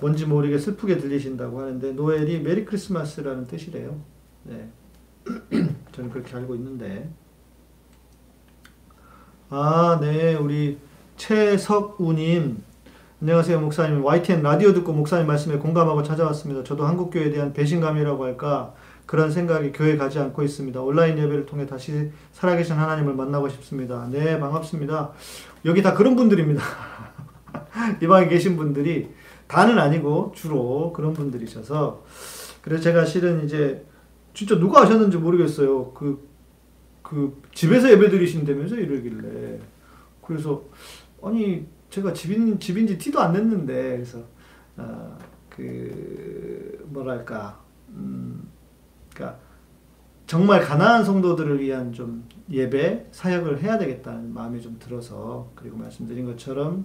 뭔지 0.00 0.26
모르게 0.26 0.58
슬프게 0.58 0.98
들리신다고 0.98 1.60
하는데 1.60 1.92
노엘이 1.92 2.40
메리 2.40 2.64
크리스마스라는 2.64 3.46
뜻이래요. 3.46 4.00
네. 4.44 4.68
저는 5.92 6.10
그렇게 6.10 6.36
알고 6.36 6.54
있는데. 6.56 7.08
아, 9.48 9.98
네. 10.00 10.34
우리 10.34 10.78
최석우님. 11.16 12.62
안녕하세요, 13.20 13.60
목사님. 13.60 14.04
YTN 14.04 14.42
라디오 14.42 14.72
듣고 14.72 14.92
목사님 14.92 15.28
말씀에 15.28 15.58
공감하고 15.58 16.02
찾아왔습니다. 16.02 16.64
저도 16.64 16.84
한국교회에 16.84 17.30
대한 17.30 17.52
배신감이라고 17.52 18.24
할까 18.24 18.74
그런 19.12 19.30
생각이 19.30 19.72
교회 19.72 19.98
가지 19.98 20.18
않고 20.18 20.42
있습니다. 20.42 20.80
온라인 20.80 21.18
예배를 21.18 21.44
통해 21.44 21.66
다시 21.66 22.10
살아계신 22.32 22.76
하나님을 22.76 23.12
만나고 23.12 23.46
싶습니다. 23.50 24.08
네, 24.10 24.40
반갑습니다. 24.40 25.12
여기 25.66 25.82
다 25.82 25.92
그런 25.92 26.16
분들입니다. 26.16 26.62
이 28.00 28.06
방에 28.06 28.26
계신 28.26 28.56
분들이 28.56 29.10
다는 29.46 29.78
아니고 29.78 30.32
주로 30.34 30.94
그런 30.94 31.12
분들이셔서 31.12 32.06
그래서 32.62 32.82
제가 32.82 33.04
실은 33.04 33.44
이제 33.44 33.84
진짜 34.32 34.58
누가 34.58 34.80
하셨는지 34.80 35.18
모르겠어요. 35.18 35.92
그, 35.92 36.26
그 37.02 37.38
집에서 37.52 37.90
예배 37.90 38.08
드리신다면서 38.08 38.76
이러길래 38.76 39.60
그래서 40.26 40.62
아니 41.22 41.66
제가 41.90 42.14
집인 42.14 42.58
집인지 42.58 42.96
티도 42.96 43.20
안 43.20 43.34
냈는데 43.34 43.96
그래서 43.96 44.24
어, 44.78 45.18
그 45.50 46.82
뭐랄까 46.88 47.60
음, 47.90 48.50
그러니까 49.14 49.38
정말 50.26 50.62
가난한 50.62 51.04
성도들을 51.04 51.60
위한 51.60 51.92
좀 51.92 52.26
예배 52.50 53.08
사역을 53.12 53.62
해야 53.62 53.78
되겠다는 53.78 54.32
마음이 54.32 54.62
좀 54.62 54.78
들어서 54.78 55.50
그리고 55.54 55.76
말씀드린 55.76 56.24
것처럼 56.26 56.84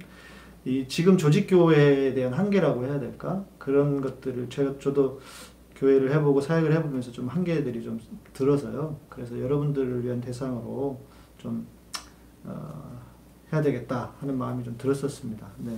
이 0.66 0.86
지금 0.90 1.18
조직 1.18 1.48
교회에 1.48 2.13
대한 2.13 2.34
한계라고 2.34 2.86
해야 2.86 3.00
될까 3.00 3.46
그런 3.58 4.02
것들을 4.02 4.50
제가 4.50 4.80
저도 4.80 5.22
교회를 5.78 6.12
해보고 6.13 6.42
사역을 6.42 6.74
해보면서 6.74 7.12
좀 7.12 7.28
한계들이 7.28 7.84
좀 7.84 8.00
들어서요. 8.34 9.00
그래서 9.10 9.40
여러분들을 9.40 10.04
위한 10.04 10.20
대상으로 10.20 11.00
좀 11.38 11.66
어, 12.44 13.02
해야 13.54 13.62
되겠다 13.62 14.12
하는 14.20 14.38
마음이 14.38 14.63
좀 14.63 14.76
들었었습니다. 14.78 15.48
네, 15.60 15.78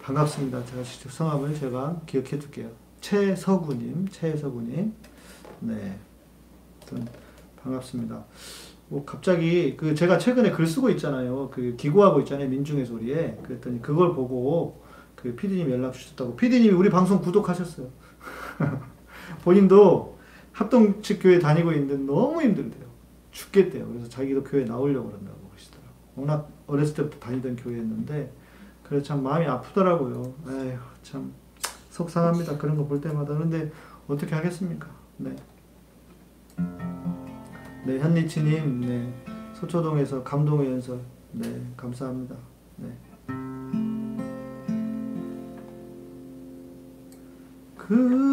반갑습니다. 0.00 0.64
제가 0.64 0.82
성함을 0.84 1.54
제가 1.54 2.00
기억해 2.06 2.38
둘게요. 2.38 2.70
최서구님, 3.00 4.08
최서구님. 4.08 4.94
네, 5.62 5.98
반갑습니다. 7.62 8.24
뭐 8.88 9.04
갑자기 9.04 9.76
그 9.76 9.94
제가 9.94 10.18
최근에 10.18 10.50
글 10.50 10.66
쓰고 10.66 10.90
있잖아요. 10.90 11.48
그 11.50 11.76
기고하고 11.76 12.20
있잖아요. 12.20 12.48
민중의 12.48 12.84
소리에. 12.84 13.38
그랬더니 13.42 13.80
그걸 13.80 14.14
보고 14.14 14.82
그 15.16 15.34
PD님 15.34 15.70
연락 15.70 15.92
주셨다고. 15.94 16.36
PD님이 16.36 16.74
우리 16.74 16.90
방송 16.90 17.20
구독하셨어요. 17.20 17.88
본인도 19.44 20.18
합동 20.52 21.00
측 21.00 21.20
교회 21.22 21.38
다니고 21.38 21.72
있는데 21.72 21.96
너무 21.96 22.42
힘들대요. 22.42 22.82
죽겠대요. 23.30 23.86
그래서 23.88 24.08
자기도 24.08 24.42
교회 24.44 24.64
나오려고 24.64 25.08
그런다고 25.08 25.38
그러시더라고. 25.48 25.88
워낙 26.16 26.50
어렸을 26.66 26.94
때부터 26.94 27.18
다니던 27.18 27.56
교회였는데 27.56 28.30
그래서 28.82 29.04
참 29.06 29.22
마음이 29.22 29.46
아프더라고요. 29.46 30.34
에휴 30.48 30.78
참 31.02 31.32
속상합니다. 31.90 32.58
그런 32.58 32.76
거 32.76 32.84
볼 32.86 33.00
때마다. 33.00 33.32
그런데 33.32 33.70
어떻게 34.06 34.34
하겠습니까? 34.34 34.88
네. 35.16 35.34
네, 37.84 37.98
현리치님, 37.98 38.80
네, 38.80 39.12
소초동에서 39.54 40.22
감동의 40.22 40.70
연설, 40.72 41.00
네, 41.32 41.48
감사합니다. 41.76 42.36
네. 42.76 42.88
그 47.76 48.31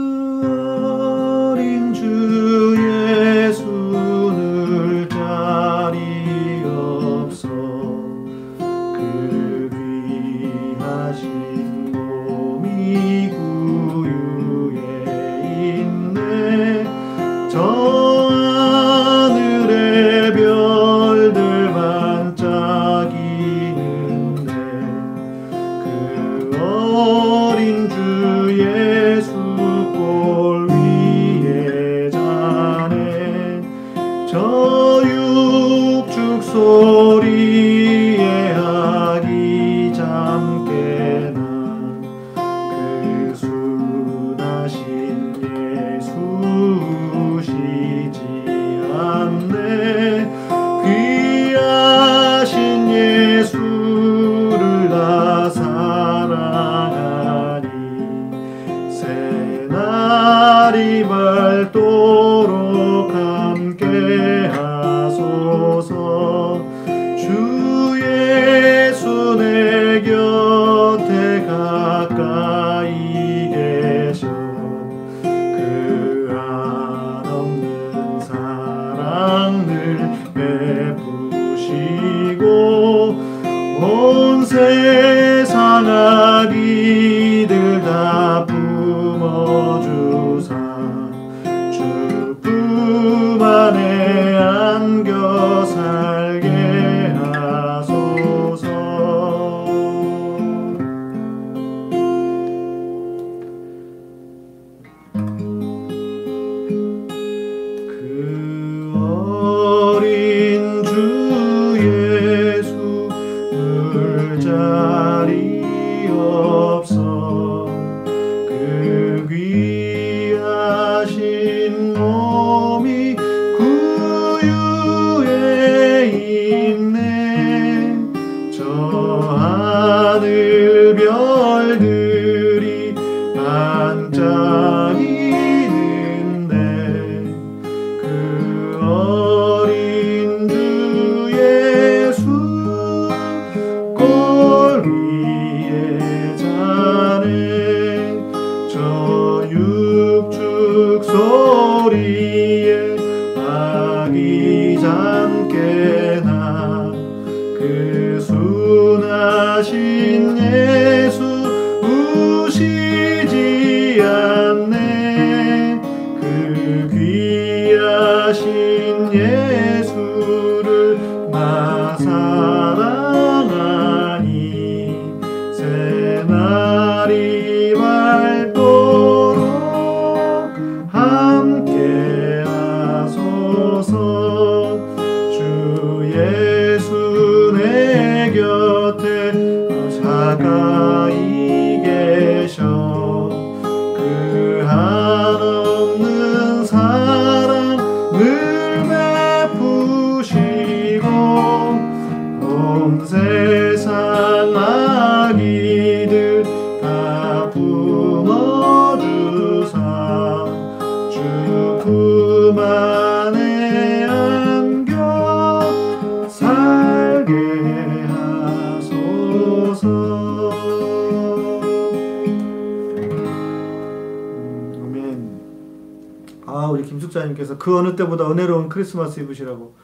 아 226.45 226.67
우리 226.67 226.84
김숙자님께서 226.84 227.58
그 227.58 227.77
어느 227.77 227.95
때보다 227.95 228.29
은혜로운 228.29 228.69
크리스마스 228.69 229.19
입으시라고. 229.19 229.75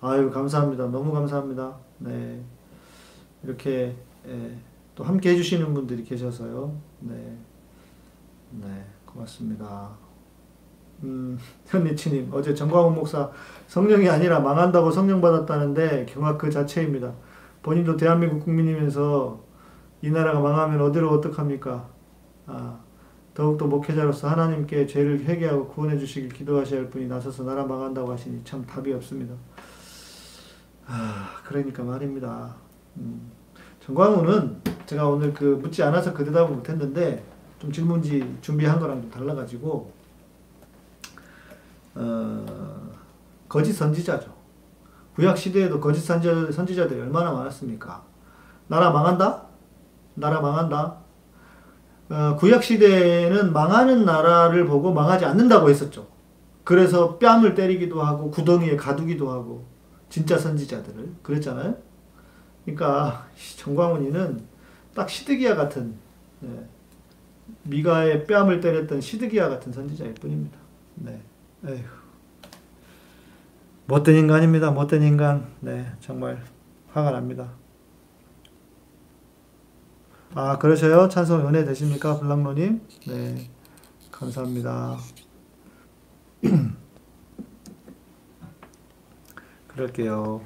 아유 0.00 0.30
감사합니다. 0.30 0.86
너무 0.86 1.12
감사합니다. 1.12 1.76
네. 1.98 2.42
이렇게 3.42 3.94
예, 4.26 4.58
또 4.94 5.04
함께 5.04 5.30
해주시는 5.30 5.72
분들이 5.74 6.02
계셔서요. 6.04 6.74
네, 7.00 7.36
네 8.50 8.84
고맙습니다. 9.04 9.90
음, 11.04 11.38
현리치님 11.68 12.30
어제 12.32 12.54
정광훈 12.54 12.94
목사 12.94 13.30
성령이 13.68 14.08
아니라 14.08 14.40
망한다고 14.40 14.90
성령 14.90 15.20
받았다는데 15.20 16.06
경악 16.08 16.38
그 16.38 16.50
자체입니다. 16.50 17.12
본인도 17.62 17.96
대한민국 17.96 18.44
국민이면서 18.44 19.40
이 20.06 20.10
나라가 20.12 20.38
망하면 20.38 20.80
어디로 20.82 21.10
어떡합니까 21.10 21.88
아 22.46 22.78
더욱더 23.34 23.66
목회자로서 23.66 24.28
하나님께 24.28 24.86
죄를 24.86 25.24
회개하고 25.24 25.66
구원해 25.66 25.98
주시길 25.98 26.28
기도하셔야 26.28 26.80
할 26.80 26.90
분이 26.90 27.08
나서서 27.08 27.42
나라 27.42 27.64
망한다고 27.64 28.12
하시니 28.12 28.44
참 28.44 28.64
답이 28.64 28.92
없습니다. 28.92 29.34
아, 30.86 31.40
그러니까 31.44 31.82
말입니다. 31.82 32.54
음, 32.98 33.32
정광훈은 33.80 34.60
제가 34.86 35.08
오늘 35.08 35.34
그 35.34 35.58
묻지 35.60 35.82
않아서 35.82 36.14
그 36.14 36.24
대답을 36.24 36.54
못했는데 36.54 37.24
좀 37.58 37.72
질문지 37.72 38.38
준비한 38.40 38.78
거랑 38.78 39.02
좀 39.02 39.10
달라가지고 39.10 39.92
어, 41.96 42.92
거짓 43.48 43.72
선지자죠. 43.72 44.32
구약 45.16 45.36
시대에도 45.36 45.80
거짓 45.80 46.00
선지자, 46.02 46.52
선지자들이 46.52 47.00
얼마나 47.00 47.32
많았습니까? 47.32 48.04
나라 48.68 48.90
망한다? 48.90 49.45
나라 50.16 50.40
망한다? 50.40 50.96
어, 52.08 52.36
구약 52.36 52.62
시대에는 52.62 53.52
망하는 53.52 54.04
나라를 54.04 54.66
보고 54.66 54.92
망하지 54.92 55.24
않는다고 55.24 55.70
했었죠. 55.70 56.08
그래서 56.64 57.16
뺨을 57.18 57.54
때리기도 57.54 58.02
하고 58.02 58.30
구덩이에 58.30 58.76
가두기도 58.76 59.30
하고 59.30 59.64
진짜 60.08 60.36
선지자들을 60.36 61.14
그랬잖아요. 61.22 61.76
그러니까 62.64 63.26
정광훈이는 63.56 64.42
딱 64.94 65.08
시드기야 65.08 65.54
같은 65.54 65.94
네. 66.40 66.50
미가의 67.62 68.26
뺨을 68.26 68.60
때렸던 68.60 69.00
시드기야 69.00 69.48
같은 69.48 69.72
선지자일 69.72 70.14
뿐입니다. 70.14 70.58
네. 70.96 71.20
에휴. 71.66 71.84
못된 73.86 74.16
인간입니다. 74.16 74.72
못된 74.72 75.02
인간. 75.02 75.46
네, 75.60 75.86
정말 76.00 76.42
화가 76.92 77.12
납니다. 77.12 77.48
아, 80.34 80.58
그러셔요? 80.58 81.08
찬송 81.08 81.48
은혜 81.48 81.64
되십니까? 81.64 82.18
블랑로님? 82.18 82.80
네, 83.08 83.48
감사합니다. 84.10 84.98
그럴게요. 89.68 90.42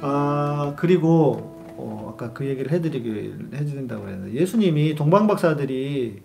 아, 0.00 0.74
그리고, 0.76 1.54
어, 1.76 2.12
아까 2.12 2.32
그 2.32 2.46
얘기를 2.46 2.72
해드리기, 2.72 3.34
해드린다고 3.54 4.08
했는데, 4.08 4.34
예수님이 4.34 4.94
동방박사들이, 4.96 6.22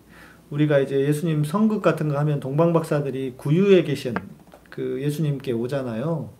우리가 0.50 0.80
이제 0.80 1.00
예수님 1.00 1.44
성극 1.44 1.82
같은 1.82 2.08
거 2.08 2.18
하면 2.18 2.40
동방박사들이 2.40 3.34
구유에 3.36 3.84
계신 3.84 4.14
그 4.68 5.00
예수님께 5.00 5.52
오잖아요. 5.52 6.39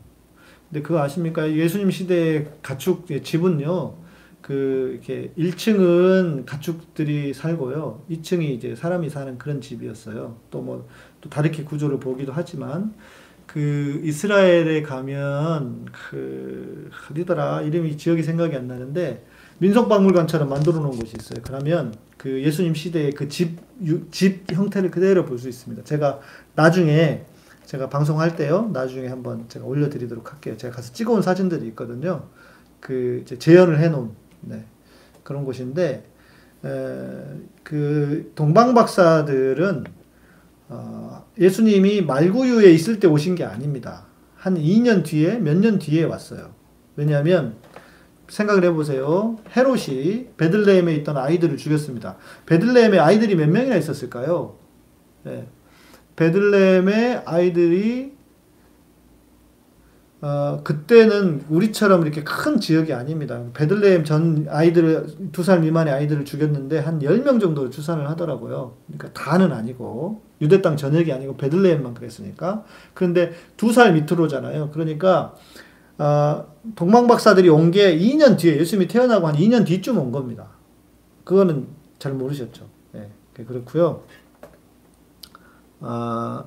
근데 0.71 0.83
그거 0.83 1.01
아십니까? 1.03 1.51
예수님 1.53 1.91
시대의 1.91 2.49
가축 2.63 3.07
집은요. 3.25 3.95
그 4.41 4.93
이렇게 4.95 5.33
1층은 5.37 6.47
가축들이 6.47 7.35
살고요. 7.35 8.05
2층이 8.11 8.51
이제 8.51 8.75
사람이 8.75 9.11
사는 9.11 9.37
그런 9.39 9.61
집이었어요. 9.61 10.37
또 10.51 10.63
뭐 10.63 10.85
또 11.21 11.29
다르게 11.29 11.65
구조를 11.65 12.01
보기도 12.01 12.33
하지만 12.35 12.95
그 13.47 14.01
이스라엘에 14.05 14.83
가면 14.83 15.87
그 15.93 16.91
어디더라 17.11 17.63
이름이 17.63 17.99
지역이 17.99 18.23
생각이 18.23 18.57
안 18.57 18.67
나는데 18.69 19.27
민속박물관처럼 19.59 20.49
만들어 20.49 20.79
놓은 20.79 20.93
곳이 20.99 21.15
있어요. 21.19 21.41
그러면 21.43 21.95
그 22.17 22.43
예수님 22.43 22.75
시대의 22.75 23.13
그 23.13 23.29
집 23.29 23.59
집 24.11 24.51
형태를 24.53 24.91
그대로 24.91 25.25
볼 25.25 25.39
수 25.39 25.49
있습니다. 25.49 25.85
제가 25.85 26.21
나중에 26.55 27.25
제가 27.71 27.89
방송할 27.89 28.35
때요. 28.35 28.69
나중에 28.73 29.07
한번 29.07 29.49
제가 29.49 29.65
올려드리도록 29.65 30.33
할게요. 30.33 30.57
제가 30.57 30.75
가서 30.75 30.93
찍어온 30.93 31.23
사진들이 31.23 31.69
있거든요. 31.69 32.25
그 32.81 33.25
재현을 33.25 33.79
해놓은 33.79 34.11
네, 34.41 34.65
그런 35.23 35.45
곳인데 35.45 36.05
에, 36.65 36.69
그 37.63 38.33
동방 38.35 38.75
박사들은 38.75 39.85
어, 40.71 41.25
예수님이 41.39 42.03
말구유에 42.03 42.73
있을 42.73 42.99
때 42.99 43.07
오신 43.07 43.37
게 43.37 43.45
아닙니다. 43.45 44.07
한 44.35 44.57
2년 44.57 45.05
뒤에 45.05 45.39
몇 45.39 45.55
년 45.61 45.79
뒤에 45.79 46.03
왔어요. 46.03 46.51
왜냐하면 46.97 47.55
생각을 48.27 48.65
해보세요. 48.65 49.39
헤롯이 49.57 50.31
베들레헴에 50.39 50.93
있던 50.97 51.17
아이들을 51.17 51.57
죽였습니다. 51.57 52.17
베들레헴에 52.47 52.99
아이들이 52.99 53.37
몇 53.37 53.49
명이나 53.49 53.77
있었을까요? 53.77 54.57
네. 55.23 55.47
베들레헴의 56.17 57.23
아이들이 57.25 58.13
어, 60.23 60.61
그때는 60.63 61.45
우리처럼 61.49 62.03
이렇게 62.03 62.23
큰 62.23 62.61
지역이 62.61 62.93
아닙니다. 62.93 63.43
베들레헴 63.55 64.05
전 64.05 64.47
아이들을, 64.51 65.31
두 65.33 65.43
살 65.43 65.61
미만의 65.61 65.95
아이들을 65.95 66.27
죽였는데 66.27 66.79
한 66.79 66.99
10명 67.01 67.41
정도 67.41 67.71
추산을 67.71 68.07
하더라고요. 68.11 68.77
그러니까 68.87 69.15
다는 69.19 69.51
아니고, 69.53 70.21
유대 70.43 70.61
땅 70.61 70.77
전역이 70.77 71.11
아니고 71.11 71.39
베들레헴만 71.39 71.95
그랬으니까. 71.95 72.65
그런데 72.93 73.33
두 73.57 73.73
살 73.73 73.95
밑으로잖아요. 73.95 74.71
그러니까, 74.73 75.35
어, 75.97 76.45
동방박사들이 76.77 77.49
온 77.49 77.71
게 77.71 77.97
2년 77.99 78.37
뒤에, 78.37 78.59
예수님이 78.59 78.89
태어나고 78.89 79.27
한 79.27 79.37
2년 79.37 79.65
뒤쯤 79.65 79.97
온 79.97 80.13
겁니다. 80.13 80.49
그거는 81.25 81.67
잘 81.99 82.13
모르셨죠. 82.13 82.67
네, 82.93 83.09
그렇고요 83.33 84.03
아, 85.81 86.45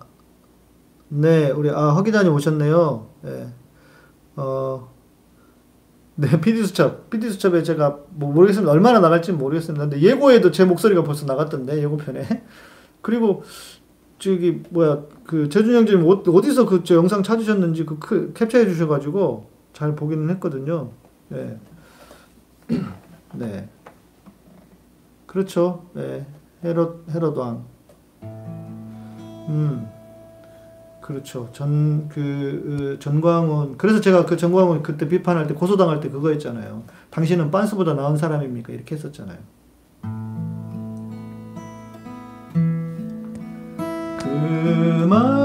네, 1.10 1.52
우리, 1.52 1.70
아, 1.70 1.92
허 1.92 2.04
기자님 2.04 2.34
오셨네요. 2.34 3.08
네. 3.22 3.54
어, 4.36 4.90
네, 6.16 6.28
PD수첩. 6.42 7.10
PD수첩에 7.10 7.64
제가 7.64 8.00
뭐 8.10 8.32
모르겠습니다. 8.32 8.72
얼마나 8.72 9.00
나갈지 9.00 9.32
모르겠습니다. 9.32 9.88
근데 9.88 10.02
예고에도 10.02 10.52
제 10.52 10.66
목소리가 10.66 11.04
벌써 11.04 11.26
나갔던데, 11.26 11.82
예고편에. 11.82 12.44
그리고, 13.02 13.44
저기, 14.20 14.62
뭐야, 14.70 15.04
그, 15.26 15.50
재준 15.50 15.76
형님 15.76 16.08
어디서 16.08 16.66
그, 16.66 16.84
저 16.84 16.96
영상 16.96 17.24
찾으셨는지 17.24 17.86
그, 17.86 18.00
그 18.00 18.32
캡처해 18.34 18.68
주셔가지고 18.68 19.50
잘 19.74 19.96
보기는 19.96 20.30
했거든요. 20.32 20.92
네. 21.30 21.60
네. 23.34 23.68
그렇죠. 25.26 25.86
네. 25.94 26.26
헤롯, 26.64 27.06
헤롯 27.10 27.36
왕. 27.38 27.66
음. 29.50 29.88
그렇죠. 31.04 31.50
전, 31.52 32.08
그, 32.08 32.16
그 32.16 32.98
전광훈. 33.00 33.78
그래서 33.78 34.00
제가 34.00 34.26
그 34.26 34.38
전광훈 34.38 34.82
그때 34.84 35.08
비판할 35.08 35.48
때, 35.48 35.54
고소당할 35.54 36.00
때 36.00 36.10
그거 36.10 36.30
했잖아요. 36.30 36.84
당신은 37.10 37.52
빤스보다 37.52 37.94
나은 37.94 38.18
사람입니까? 38.18 38.72
이렇게 38.72 38.96
했었잖아요. 38.96 39.38
그만. 44.20 45.43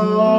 soul. 0.00 0.29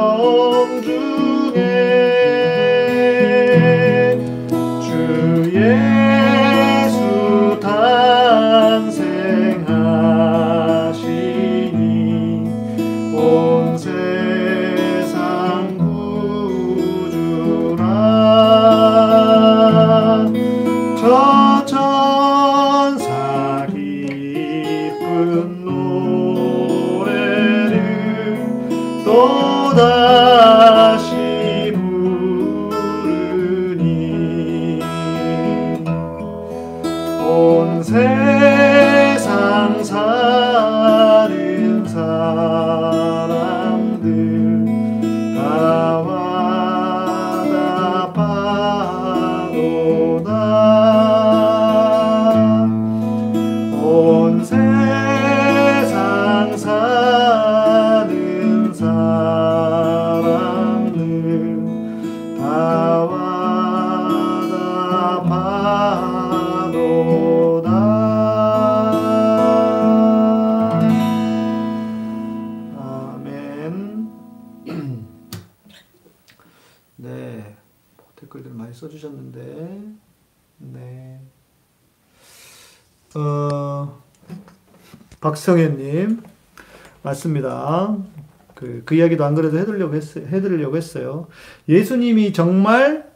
그, 88.92 88.92
그 88.92 88.94
이야기도 88.94 89.24
안 89.24 89.34
그래도 89.34 89.58
해드리려고, 89.58 89.94
했, 89.96 90.16
해드리려고 90.16 90.76
했어요. 90.76 91.28
예수님이 91.68 92.32
정말 92.32 93.10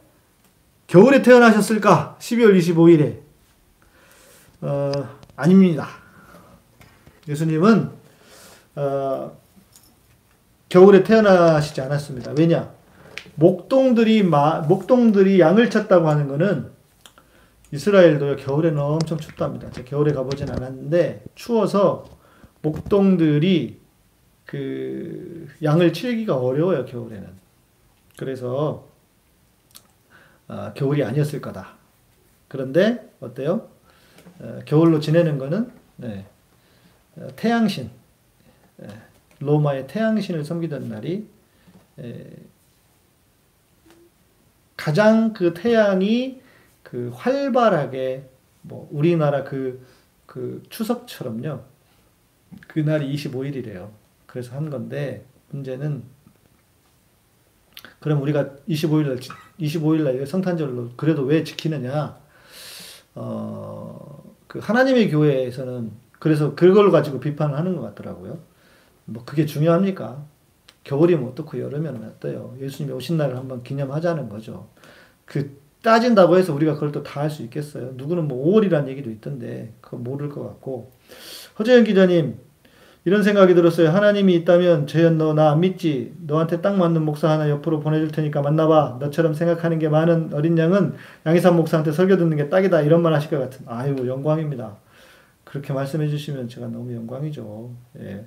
겨울에 0.87 1.21
태어나셨을까? 1.21 2.17
12월 2.19 2.57
25일에. 2.57 3.19
어, 4.61 4.91
아닙니다. 5.35 5.87
예수님은, 7.27 7.91
어, 8.75 9.37
겨울에 10.69 11.03
태어나시지 11.03 11.81
않았습니다. 11.81 12.33
왜냐? 12.37 12.71
목동들이, 13.35 14.23
마, 14.23 14.61
목동들이 14.61 15.39
양을 15.39 15.69
쳤다고 15.69 16.09
하는 16.09 16.27
것은 16.27 16.71
이스라엘도 17.71 18.37
겨울에는 18.37 18.79
엄청 18.79 19.17
춥답니다. 19.19 19.69
제가 19.71 19.87
겨울에 19.87 20.13
가보진 20.13 20.49
않았는데, 20.49 21.25
추워서 21.35 22.05
목동들이 22.61 23.86
그 24.47 25.49
양을 25.61 25.91
치기가 25.93 26.37
어려워요, 26.37 26.85
겨울에는. 26.85 27.27
그래서, 28.17 28.87
어, 30.47 30.73
겨울이 30.73 31.03
아니었을 31.03 31.41
거다. 31.41 31.73
그런데, 32.47 33.11
어때요? 33.19 33.69
어, 34.39 34.59
겨울로 34.65 35.01
지내는 35.01 35.37
거는, 35.37 35.69
네, 35.97 36.25
어, 37.17 37.27
태양신, 37.35 37.91
예, 38.81 38.87
로마의 39.39 39.87
태양신을 39.87 40.45
섬기던 40.45 40.87
날이, 40.87 41.27
예, 41.99 42.31
가장 44.77 45.33
그 45.33 45.53
태양이 45.53 46.41
그 46.83 47.11
활발하게, 47.13 48.29
뭐, 48.61 48.87
우리나라 48.91 49.43
그, 49.43 49.85
그 50.25 50.63
추석처럼요. 50.69 51.61
그날이 52.67 53.13
25일이래요. 53.13 53.89
그래서 54.37 54.55
한 54.55 54.69
건데, 54.69 55.25
문제는, 55.49 56.03
그럼 57.99 58.21
우리가 58.21 58.51
25일, 58.69 59.19
25일 59.59 60.03
날 60.03 60.27
성탄절로 60.27 60.91
그래도 60.95 61.23
왜 61.23 61.43
지키느냐? 61.43 62.19
어, 63.15 64.23
그 64.45 64.59
하나님의 64.59 65.09
교회에서는 65.09 65.91
그래서 66.19 66.53
그걸 66.53 66.91
가지고 66.91 67.19
비판을 67.19 67.57
하는 67.57 67.75
것 67.75 67.81
같더라고요. 67.81 68.37
뭐 69.05 69.23
그게 69.25 69.47
중요합니까? 69.47 70.23
겨울이면 70.83 71.29
어떻고 71.29 71.59
여름에는 71.59 72.03
어때요? 72.07 72.55
예수님이 72.61 72.93
오신 72.93 73.17
날을 73.17 73.35
한번 73.37 73.63
기념하자는 73.63 74.29
거죠. 74.29 74.69
그 75.25 75.59
따진다고 75.81 76.37
해서 76.37 76.53
우리가 76.53 76.75
그걸 76.75 76.91
또 76.91 77.01
다 77.01 77.21
할 77.21 77.31
수 77.31 77.41
있겠어요? 77.41 77.93
누구는 77.95 78.27
뭐 78.27 78.45
5월이라는 78.61 78.87
얘기도 78.89 79.09
있던데 79.09 79.73
그거 79.81 79.97
모를 79.97 80.29
것 80.29 80.43
같고 80.43 80.91
허재현 81.57 81.85
기자님 81.85 82.37
이런 83.07 83.23
생각이 83.23 83.55
들었어요. 83.55 83.87
하나님이 83.89 84.35
있다면 84.35 84.85
재현 84.85 85.17
너 85.17 85.33
나 85.33 85.51
안 85.51 85.61
믿지? 85.61 86.13
너한테 86.25 86.59
딱 86.59 86.75
맞는 86.75 87.03
목사 87.05 87.29
하나 87.29 87.49
옆으로 87.49 87.79
보내줄 87.79 88.09
테니까 88.11 88.41
만나봐. 88.41 88.97
너처럼 88.99 89.33
생각하는 89.33 89.79
게 89.79 89.87
많은 89.87 90.33
어린 90.33 90.57
양은 90.57 90.93
양희삼 91.25 91.55
목사한테 91.55 91.93
설교 91.93 92.17
듣는 92.17 92.35
게 92.35 92.49
딱이다. 92.49 92.81
이런 92.81 93.01
말 93.01 93.13
하실 93.13 93.29
것 93.29 93.39
같은. 93.39 93.65
아유 93.65 93.95
영광입니다. 94.05 94.75
그렇게 95.45 95.71
말씀해 95.71 96.09
주시면 96.09 96.49
제가 96.49 96.67
너무 96.67 96.93
영광이죠. 96.93 97.71
예. 98.01 98.25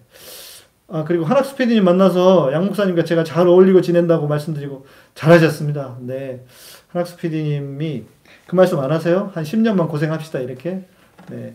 아 0.88 1.04
그리고 1.04 1.26
한학수 1.26 1.56
PD님 1.56 1.84
만나서 1.84 2.50
양 2.54 2.64
목사님과 2.64 3.04
제가 3.04 3.22
잘 3.22 3.46
어울리고 3.48 3.82
지낸다고 3.82 4.28
말씀드리고 4.28 4.86
잘하셨습니다. 5.14 5.98
네. 6.00 6.42
한학수 6.88 7.18
PD님이 7.18 8.04
그 8.46 8.54
말씀 8.54 8.80
안 8.80 8.90
하세요? 8.90 9.30
한 9.34 9.44
10년만 9.44 9.90
고생합시다 9.90 10.38
이렇게. 10.38 10.86
네. 11.28 11.54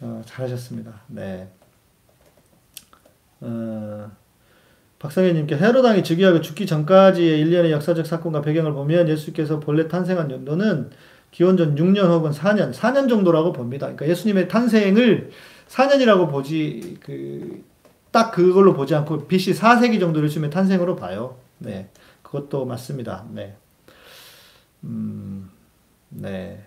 어, 0.00 0.20
잘하셨습니다. 0.26 1.02
네. 1.06 1.46
어, 3.40 4.10
박성현님께 4.98 5.56
헤로당이 5.56 6.04
즉위하고 6.04 6.40
죽기 6.40 6.66
전까지의 6.66 7.40
일련의 7.40 7.72
역사적 7.72 8.06
사건과 8.06 8.42
배경을 8.42 8.72
보면 8.72 9.08
예수께서 9.08 9.58
본래 9.58 9.88
탄생한 9.88 10.30
연도는 10.30 10.90
기원전 11.30 11.74
6년 11.76 12.08
혹은 12.08 12.32
4년, 12.32 12.72
4년 12.72 13.08
정도라고 13.08 13.52
봅니다. 13.52 13.86
그러니까 13.86 14.08
예수님의 14.08 14.48
탄생을 14.48 15.30
4년이라고 15.68 16.30
보지, 16.30 16.98
그, 17.00 17.64
딱 18.10 18.32
그걸로 18.32 18.74
보지 18.74 18.94
않고 18.94 19.26
BC 19.26 19.52
4세기 19.52 20.00
정도를 20.00 20.28
예수님의 20.28 20.50
탄생으로 20.50 20.96
봐요. 20.96 21.36
네. 21.58 21.88
그것도 22.22 22.66
맞습니다. 22.66 23.24
네. 23.30 23.56
음, 24.84 25.50
네. 26.08 26.64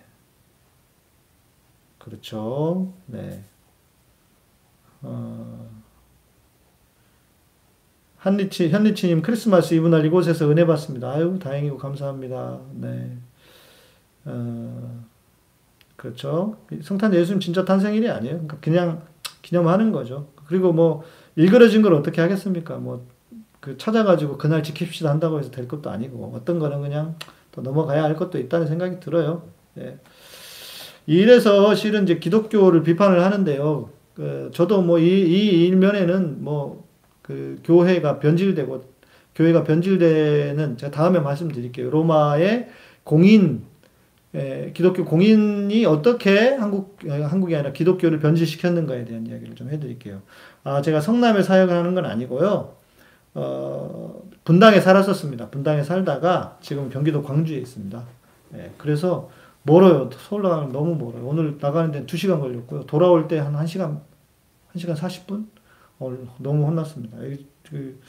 그렇죠. 1.98 2.92
네. 3.06 3.42
어, 5.02 5.83
한리치, 8.24 8.70
현리치님 8.70 9.20
크리스마스 9.20 9.74
이브날 9.74 10.06
이곳에서 10.06 10.50
은혜 10.50 10.64
받습니다. 10.64 11.10
아유, 11.10 11.38
다행이고 11.38 11.76
감사합니다. 11.76 12.58
네. 12.72 13.18
어, 14.24 15.04
그렇죠. 15.96 16.56
성탄 16.82 17.12
예수님 17.12 17.40
진짜 17.40 17.66
탄생일이 17.66 18.08
아니에요. 18.08 18.36
그러니까 18.36 18.56
그냥 18.62 19.02
기념하는 19.42 19.92
거죠. 19.92 20.28
그리고 20.46 20.72
뭐, 20.72 21.04
일그러진 21.36 21.82
걸 21.82 21.92
어떻게 21.92 22.22
하겠습니까? 22.22 22.78
뭐, 22.78 23.06
그 23.60 23.76
찾아가지고 23.76 24.38
그날 24.38 24.62
지킵시다 24.62 25.04
한다고 25.04 25.38
해서 25.38 25.50
될 25.50 25.68
것도 25.68 25.90
아니고, 25.90 26.32
어떤 26.34 26.58
거는 26.58 26.80
그냥 26.80 27.16
또 27.52 27.60
넘어가야 27.60 28.02
할 28.02 28.16
것도 28.16 28.38
있다는 28.38 28.66
생각이 28.66 29.00
들어요. 29.00 29.42
예. 29.76 29.98
이래서 31.06 31.74
실은 31.74 32.04
이제 32.04 32.18
기독교를 32.18 32.84
비판을 32.84 33.22
하는데요. 33.22 33.90
그 34.14 34.50
저도 34.54 34.80
뭐 34.80 34.98
이, 34.98 35.04
이 35.04 35.66
일면에는 35.66 36.42
뭐 36.42 36.83
그 37.24 37.58
교회가 37.64 38.18
변질되고 38.20 38.84
교회가 39.34 39.64
변질되는 39.64 40.76
제가 40.76 40.90
다음에 40.92 41.20
말씀드릴게요. 41.20 41.88
로마의 41.90 42.68
공인 43.02 43.64
에, 44.34 44.72
기독교 44.74 45.04
공인이 45.06 45.86
어떻게 45.86 46.50
한국 46.50 46.98
한국이 47.08 47.54
아니라 47.56 47.72
기독교를 47.72 48.18
변질시켰는가에 48.20 49.06
대한 49.06 49.26
이야기를 49.26 49.54
좀 49.54 49.70
해드릴게요. 49.70 50.20
아 50.64 50.82
제가 50.82 51.00
성남에 51.00 51.42
사역을 51.42 51.74
하는 51.74 51.94
건 51.94 52.04
아니고요. 52.04 52.74
어, 53.34 54.22
분당에 54.44 54.80
살았었습니다. 54.80 55.48
분당에 55.50 55.82
살다가 55.82 56.58
지금 56.60 56.90
경기도 56.90 57.22
광주에 57.22 57.56
있습니다. 57.58 58.04
예, 58.56 58.70
그래서 58.76 59.30
멀어요. 59.62 60.10
서울 60.12 60.42
나가면 60.42 60.72
너무 60.72 60.94
멀어요. 60.96 61.26
오늘 61.26 61.56
나가는 61.58 61.90
데는 61.90 62.06
2시간 62.06 62.38
걸렸고요. 62.40 62.82
돌아올 62.84 63.28
때 63.28 63.38
한 63.38 63.54
1시간, 63.54 64.00
1시간 64.76 64.94
40분? 64.94 65.46
어, 66.06 66.34
너무 66.38 66.66
혼났습니다. 66.66 67.18
그, 67.68 68.00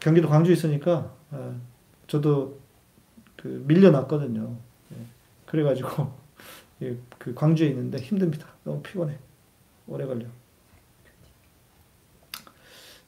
경기도 0.00 0.28
광주에 0.28 0.54
있으니까, 0.54 1.14
어, 1.30 1.60
저도 2.06 2.60
그 3.36 3.64
밀려났거든요. 3.66 4.56
예, 4.92 4.96
그래가지고, 5.46 6.12
예, 6.82 6.96
그 7.18 7.34
광주에 7.34 7.68
있는데 7.68 7.98
힘듭니다. 7.98 8.48
너무 8.64 8.82
피곤해. 8.82 9.18
오래 9.86 10.06
걸려. 10.06 10.26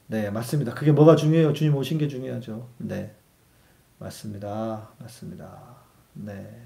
네, 0.07 0.29
맞습니다. 0.29 0.73
그게 0.73 0.91
뭐가 0.91 1.15
중요해요? 1.15 1.53
주님 1.53 1.75
오신 1.75 1.97
게 1.97 2.07
중요하죠. 2.07 2.67
네. 2.77 3.15
맞습니다. 3.97 4.89
맞습니다. 4.99 5.57
네. 6.13 6.61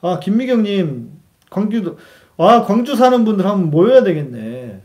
아, 0.00 0.18
김미경님, 0.18 1.20
광주도, 1.50 1.98
아, 2.36 2.62
광주 2.62 2.96
사는 2.96 3.24
분들 3.24 3.46
한번 3.46 3.70
모여야 3.70 4.02
되겠네. 4.02 4.82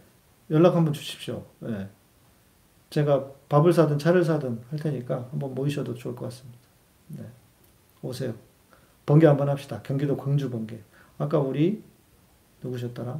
연락 0.52 0.76
한번 0.76 0.94
주십시오. 0.94 1.46
네. 1.60 1.90
제가 2.90 3.32
밥을 3.50 3.74
사든 3.74 4.00
차를 4.00 4.24
사든 4.24 4.62
할 4.70 4.80
테니까 4.80 5.28
한번 5.32 5.54
모이셔도 5.54 5.96
좋을 5.96 6.16
것 6.16 6.26
같습니다. 6.26 6.60
네. 7.10 7.26
오세요. 8.02 8.34
번개 9.06 9.28
한번 9.28 9.50
합시다. 9.50 9.82
경기도 9.84 10.16
광주 10.16 10.50
번개. 10.50 10.80
아까 11.18 11.40
우리, 11.40 11.84
누구셨더라? 12.62 13.20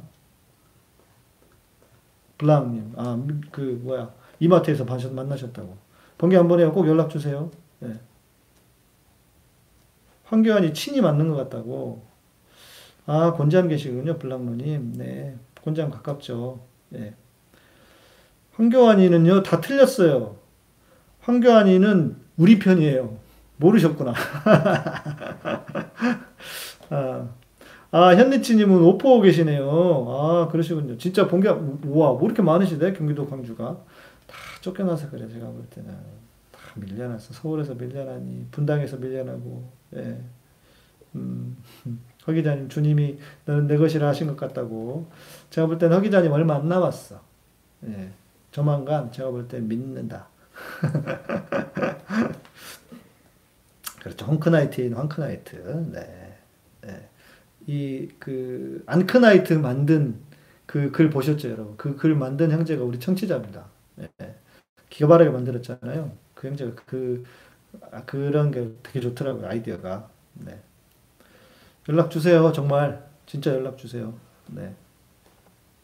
블랑님, 2.38 2.92
아, 2.96 3.20
그, 3.50 3.80
뭐야, 3.82 4.12
이마트에서 4.38 4.84
만나셨다고. 4.84 5.76
번개 6.16 6.36
한번 6.36 6.60
해요. 6.60 6.72
꼭 6.72 6.86
연락 6.86 7.10
주세요. 7.10 7.50
네. 7.80 7.98
황교안이 10.24 10.74
친이 10.74 11.00
맞는 11.00 11.28
것 11.30 11.36
같다고. 11.36 12.02
아, 13.06 13.32
곤잠 13.32 13.68
계시군요, 13.68 14.18
블랑노님. 14.18 14.92
네, 14.94 15.36
곤잠 15.62 15.90
가깝죠. 15.90 16.60
네. 16.90 17.14
황교안이는요, 18.52 19.42
다 19.42 19.60
틀렸어요. 19.60 20.36
황교안이는 21.20 22.16
우리 22.36 22.58
편이에요. 22.58 23.16
모르셨구나. 23.56 24.14
아, 26.90 27.28
아, 27.90 28.14
현리치님은 28.14 28.82
오포 28.82 29.20
계시네요. 29.20 30.06
아, 30.08 30.48
그러시군요. 30.50 30.96
진짜 30.98 31.28
본격, 31.28 31.80
우와, 31.84 32.12
뭐 32.12 32.24
이렇게 32.24 32.42
많으시대, 32.42 32.92
경기도 32.92 33.28
광주가. 33.28 33.76
다 34.26 34.36
쫓겨나서 34.60 35.10
그래, 35.10 35.28
제가 35.28 35.46
볼 35.46 35.64
때는. 35.70 35.90
다 36.52 36.58
밀려났어. 36.76 37.34
서울에서 37.34 37.74
밀려나니 37.74 38.46
분당에서 38.50 38.96
밀려나고. 38.96 39.70
예. 39.96 40.18
음, 41.14 41.56
허 42.26 42.32
기자님 42.32 42.68
주님이 42.68 43.18
너는 43.46 43.66
내 43.66 43.76
것이라 43.76 44.06
하신 44.08 44.26
것 44.26 44.36
같다고. 44.36 45.10
제가 45.50 45.66
볼 45.66 45.78
때는 45.78 45.96
허 45.96 46.00
기자님 46.00 46.32
얼마 46.32 46.56
안 46.56 46.68
남았어. 46.68 47.20
예. 47.88 48.10
조만간 48.50 49.10
제가 49.12 49.30
볼 49.30 49.48
때 49.48 49.60
믿는다. 49.60 50.28
그렇죠. 54.02 54.26
헝크나이트인 54.26 54.94
헝크나이트. 54.94 55.56
네. 55.92 56.38
네. 56.82 57.08
이, 57.66 58.08
그, 58.18 58.82
안크나이트 58.86 59.54
만든 59.54 60.20
그 60.66 60.92
글 60.92 61.10
보셨죠, 61.10 61.50
여러분? 61.50 61.76
그 61.76 61.96
글 61.96 62.14
만든 62.14 62.50
형제가 62.50 62.84
우리 62.84 62.98
청취자입니다. 63.00 63.66
네. 63.96 64.08
기가 64.90 65.08
바르게 65.08 65.30
만들었잖아요. 65.30 66.12
그 66.34 66.48
형제가 66.48 66.72
그, 66.86 67.24
아, 67.92 68.04
그런 68.04 68.50
게 68.50 68.70
되게 68.82 69.00
좋더라고요, 69.00 69.46
아이디어가. 69.48 70.08
네. 70.34 70.60
연락 71.88 72.10
주세요, 72.10 72.52
정말. 72.52 73.06
진짜 73.26 73.54
연락 73.54 73.78
주세요. 73.78 74.14
네. 74.48 74.74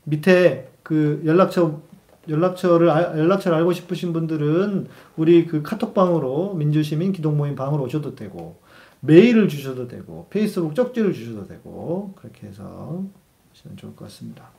밑에 0.05 0.70
그 0.82 1.22
연락처 1.24 1.80
연락처를 2.28 2.88
연락처를 2.88 3.59
알고 3.59 3.72
싶으신 3.72 4.12
분들은 4.12 4.88
우리 5.16 5.46
그 5.46 5.62
카톡방으로 5.62 6.55
민주시민 6.55 7.12
기독모임 7.12 7.55
방으로 7.55 7.84
오셔도 7.84 8.14
되고 8.14 8.61
메일을 9.00 9.48
주셔도 9.48 9.88
되고 9.88 10.26
페이스북 10.30 10.74
쪽지를 10.74 11.12
주셔도 11.12 11.46
되고 11.46 12.14
그렇게 12.16 12.46
해서 12.46 13.05
하시면 13.52 13.76
좋을 13.76 13.94
것 13.94 14.07
같습니다. 14.07 14.50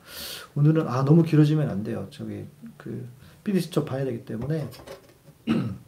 오늘은 0.55 0.87
아 0.87 1.03
너무 1.03 1.23
길어지면 1.23 1.69
안 1.69 1.83
돼요. 1.83 2.07
저기 2.11 2.45
그 2.77 3.07
PD 3.43 3.59
수첩 3.59 3.85
봐야 3.85 4.05
되기 4.05 4.23
때문에 4.25 4.69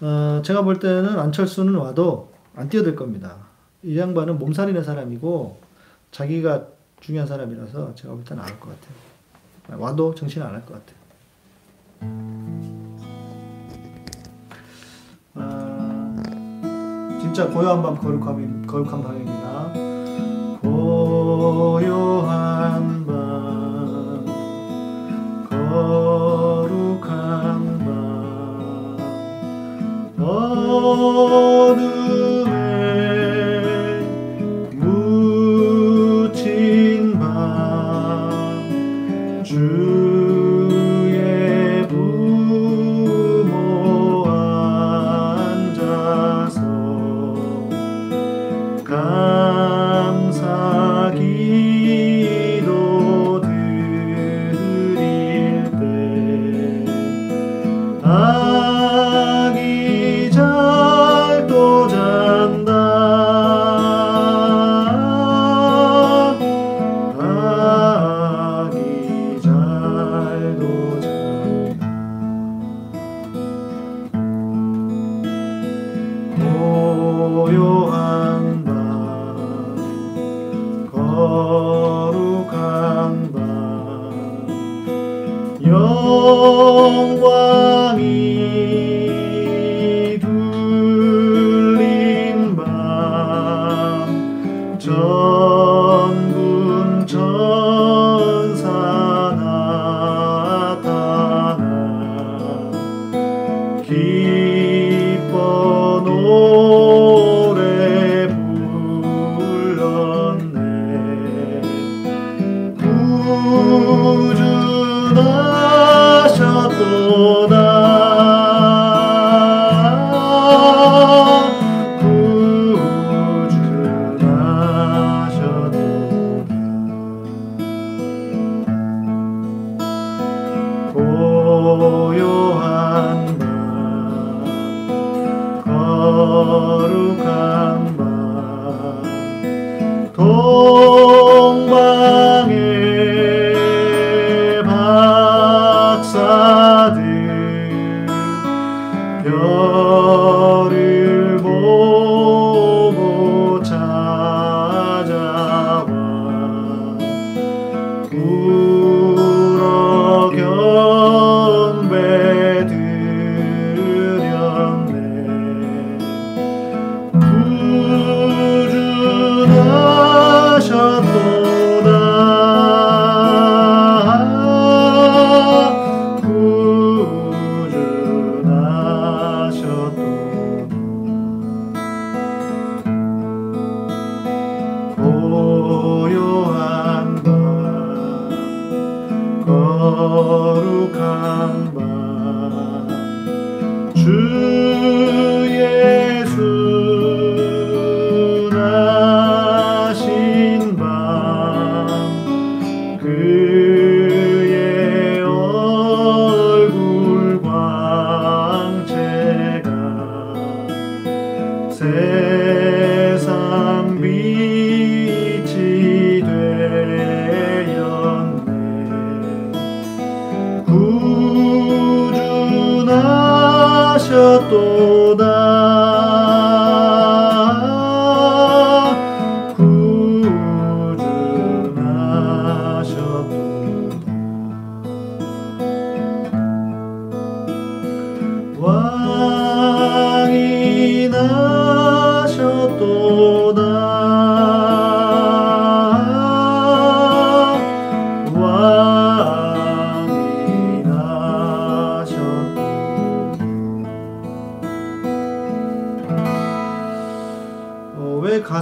어, 0.00 0.42
제가 0.44 0.62
볼 0.62 0.78
때는 0.78 1.18
안철수는 1.18 1.74
와도 1.74 2.32
안 2.54 2.68
뛰어들 2.68 2.94
겁니다. 2.96 3.46
이 3.82 3.98
양반은 3.98 4.38
몸살이는 4.38 4.84
사람이고 4.84 5.58
자기가 6.10 6.68
중요한 7.02 7.26
사람이라서 7.26 7.94
제가 7.96 8.14
볼 8.14 8.22
때는 8.24 8.42
안할것 8.44 8.68
같아요. 8.68 9.80
와도 9.82 10.14
정신 10.14 10.40
안 10.42 10.54
할 10.54 10.64
것 10.64 10.74
같아요. 10.74 11.02
아, 15.34 17.18
진짜 17.20 17.48
고요한 17.48 17.82
밤 17.82 17.96
거룩함, 17.98 18.66
거룩한 18.66 19.02
밤입니다. 19.02 19.72
고요한 20.60 22.41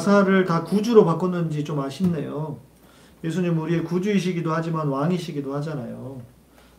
가사를 0.00 0.46
다 0.46 0.64
구주로 0.64 1.04
바꿨는지 1.04 1.62
좀 1.62 1.78
아쉽네요. 1.78 2.58
예수님 3.22 3.58
우리의 3.58 3.84
구주이시기도 3.84 4.50
하지만 4.50 4.88
왕이시기도 4.88 5.54
하잖아요. 5.56 6.22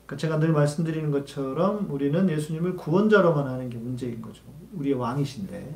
그러니까 0.05 0.17
제가 0.17 0.39
늘 0.39 0.51
말씀드리는 0.51 1.11
것처럼 1.11 1.87
우리는 1.91 2.27
예수님을 2.27 2.75
구원자로만 2.75 3.45
하는 3.47 3.69
게 3.69 3.77
문제인 3.77 4.21
거죠. 4.21 4.41
우리의 4.73 4.95
왕이신데 4.95 5.75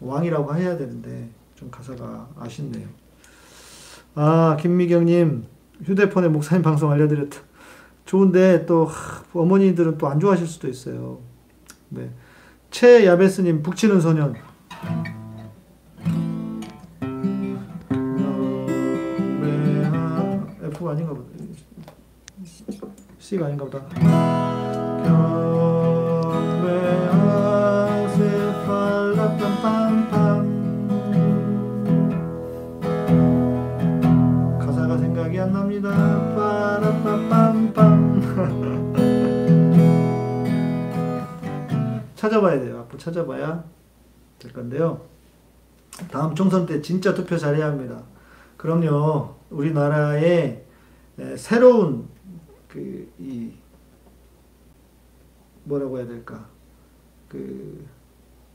왕이라고 0.00 0.54
해야 0.54 0.76
되는데 0.76 1.30
좀 1.54 1.70
가사가 1.70 2.28
아쉽네요. 2.38 2.86
아 4.14 4.56
김미경님 4.60 5.46
휴대폰에 5.84 6.28
목사님 6.28 6.62
방송 6.62 6.90
알려드렸다. 6.90 7.38
좋은데 8.04 8.66
또 8.66 8.90
어머니들은 9.32 9.96
또 9.96 10.06
안 10.06 10.20
좋아하실 10.20 10.46
수도 10.46 10.68
있어요. 10.68 11.20
네. 11.88 12.10
최야베스님 12.70 13.62
북치는 13.62 14.02
소년. 14.02 14.34
F가 20.88 20.92
아닌가 20.92 21.12
보다. 21.12 21.28
C가 23.18 23.46
아닌가 23.46 23.64
보다. 23.64 23.78
가사가 34.58 34.98
생각이 34.98 35.38
안 35.40 35.52
납니다. 35.52 35.90
찾아봐야 42.14 42.60
돼요. 42.60 42.80
앞으로 42.80 42.98
찾아봐야 42.98 43.64
될 44.38 44.52
건데요. 44.52 45.02
다음 46.10 46.34
총선 46.34 46.66
때 46.66 46.80
진짜 46.80 47.12
투표 47.14 47.36
잘해야 47.36 47.66
합니다. 47.66 48.02
그럼요. 48.56 49.36
우리나라의 49.50 50.67
새로운 51.36 52.08
그 52.68 53.08
이 53.18 53.50
뭐라고 55.64 55.98
해야 55.98 56.06
될까 56.06 56.46
그 57.28 57.84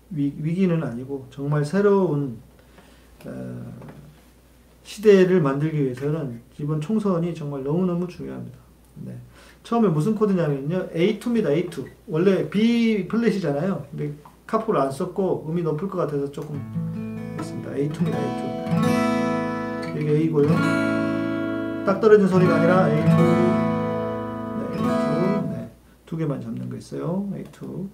위, 0.09 0.33
위기는 0.37 0.81
아니고 0.83 1.27
정말 1.29 1.63
새로운 1.65 2.37
어, 3.25 3.73
시대를 4.83 5.41
만들기 5.41 5.81
위해서는 5.81 6.41
이번 6.59 6.81
총선이 6.81 7.33
정말 7.35 7.63
너무너무 7.63 8.07
중요합니다. 8.07 8.57
네. 9.05 9.17
처음에 9.63 9.87
무슨 9.87 10.13
코드냐면요. 10.15 10.89
A2입니다. 10.89 11.69
A2. 11.69 11.87
원래 12.07 12.49
B 12.49 13.07
플랫이잖아요. 13.07 13.87
근데 13.91 14.13
카프를 14.45 14.79
안 14.79 14.91
썼고 14.91 15.47
음이 15.49 15.63
높을 15.63 15.87
것 15.87 15.97
같아서 15.99 16.29
조금 16.31 17.35
했습니다. 17.39 17.71
A2입니다. 17.71 18.17
A2. 18.17 20.01
이게 20.01 20.11
A고요. 20.11 21.02
딱 21.85 21.99
떨어진 21.99 22.27
소리가 22.27 22.55
아니라 22.55 22.87
A2. 22.87 23.17
네, 24.57 24.77
A2. 24.77 25.49
네. 25.49 25.71
두 26.05 26.15
개만 26.15 26.39
잡는 26.39 26.69
거 26.69 26.77
있어요. 26.77 27.29
A2. 27.33 27.89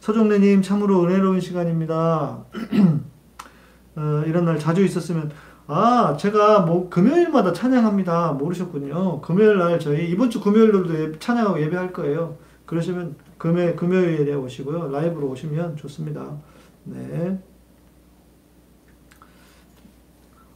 서종래님 0.00 0.60
참으로 0.60 1.04
은혜로운 1.04 1.40
시간입니다. 1.40 2.44
어, 3.96 4.22
이런 4.26 4.44
날 4.44 4.58
자주 4.58 4.84
있었으면 4.84 5.30
아 5.66 6.16
제가 6.18 6.60
뭐 6.60 6.90
금요일마다 6.90 7.54
찬양합니다. 7.54 8.32
모르셨군요. 8.32 9.22
금요일 9.22 9.58
날 9.58 9.80
저희 9.80 10.10
이번 10.10 10.28
주 10.28 10.40
금요일로도 10.40 11.18
찬양하고 11.18 11.60
예배할 11.62 11.92
거예요. 11.94 12.36
그러시면 12.66 13.16
금요 13.38 13.74
금요일에 13.76 14.34
오시고요. 14.34 14.90
라이브로 14.90 15.28
오시면 15.28 15.76
좋습니다. 15.76 16.36
네. 16.84 17.38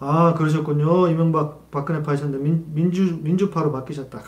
아 0.00 0.32
그러셨군요. 0.34 1.08
이명박 1.08 1.70
박근혜 1.70 2.02
파셨는데 2.02 2.42
민, 2.42 2.74
민주 2.74 3.18
민주파로 3.22 3.70
바뀌셨다. 3.70 4.18
아, 4.18 4.22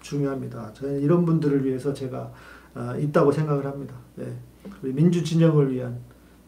중요합니다. 0.00 0.72
저는 0.74 1.00
이런 1.00 1.24
분들을 1.24 1.64
위해서 1.64 1.92
제가 1.92 2.32
아, 2.74 2.96
있다고 2.96 3.32
생각을 3.32 3.66
합니다. 3.66 3.96
네. 4.14 4.32
우리 4.80 4.92
민주 4.92 5.24
진영을 5.24 5.72
위한 5.72 5.98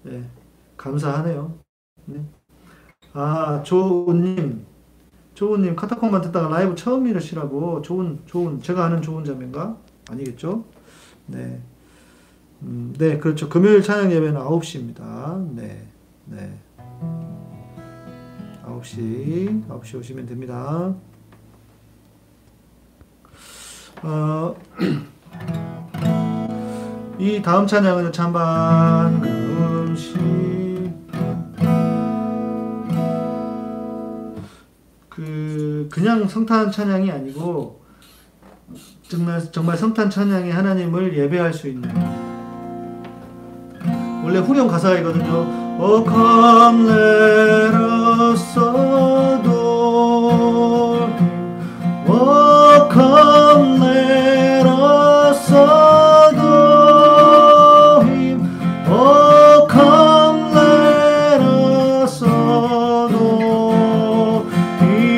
네. 0.04 0.24
감사하네요. 0.76 1.52
네. 2.06 2.24
아 3.12 3.60
조은님 3.64 4.64
조은님 5.34 5.74
카타콤만 5.74 6.22
듣다가 6.22 6.48
라이브 6.48 6.76
처음 6.76 7.08
이러시라고 7.08 7.82
좋은 7.82 8.20
좋은 8.26 8.62
제가 8.62 8.84
아는 8.84 9.02
좋은 9.02 9.24
자매인가 9.24 9.76
아니겠죠? 10.08 10.64
네. 11.26 11.60
음, 12.62 12.94
네, 12.96 13.18
그렇죠. 13.18 13.48
금요일 13.48 13.82
찬양 13.82 14.12
예배는 14.12 14.40
9시입니다. 14.40 15.54
네. 15.54 15.88
네. 16.26 16.60
9시, 18.70 19.68
9시 19.68 19.98
오시면 19.98 20.26
됩니다. 20.26 20.94
어, 24.02 24.54
이 27.18 27.42
다음 27.42 27.66
찬양은 27.66 28.12
찬반 28.12 29.22
음식 29.24 30.16
그 35.08 35.88
그냥 35.92 36.26
성탄 36.26 36.70
찬양이 36.70 37.10
아니고 37.10 37.82
정말 39.02 39.52
정말 39.52 39.76
성탄 39.76 40.08
찬양이 40.08 40.50
하나님을 40.50 41.18
예배할 41.18 41.52
수 41.52 41.68
있는 41.68 41.90
원래 44.31 44.39
후렴 44.39 44.68
가사이거든요. 44.68 45.78
Oh 45.83 46.05
come 46.05 46.87
let 46.87 47.74
us 47.74 48.57
adore 48.57 49.49
Him. 51.18 51.35
Oh 52.07 52.89
come 52.93 53.81
let 53.81 54.66
us 54.66 55.51
adore 55.51 56.45
Him. 58.05 58.47
Oh 58.87 59.66
come 59.68 60.53
let 60.55 61.41
us 61.43 62.22
adore 62.22 63.74
Him. 64.78 65.11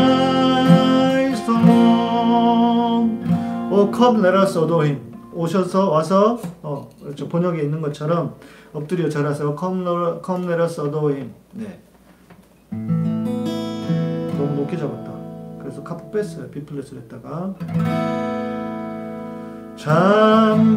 Christ 0.00 1.44
alone. 1.48 3.28
Oh 3.70 3.86
come 3.92 4.22
let 4.22 4.34
us 4.34 4.56
adore 4.56 4.86
Him. 4.86 5.09
오셔서 5.40 5.90
와서 5.90 6.38
어 6.62 6.88
그렇죠 7.00 7.28
번역에 7.28 7.62
있는 7.62 7.80
것처럼 7.80 8.36
엎드려 8.72 9.08
절하서 9.08 9.56
come 9.58 9.84
come 10.24 10.46
let 10.46 10.62
us 10.62 10.80
adore 10.80 11.14
him 11.14 11.32
네. 11.52 11.80
너무 12.70 14.54
높게 14.54 14.76
잡았다. 14.76 15.10
그래서 15.60 15.82
카프 15.82 16.10
뺐어요. 16.10 16.50
B 16.50 16.64
플랫을 16.64 17.02
했다가. 17.02 17.54
참반 19.76 20.70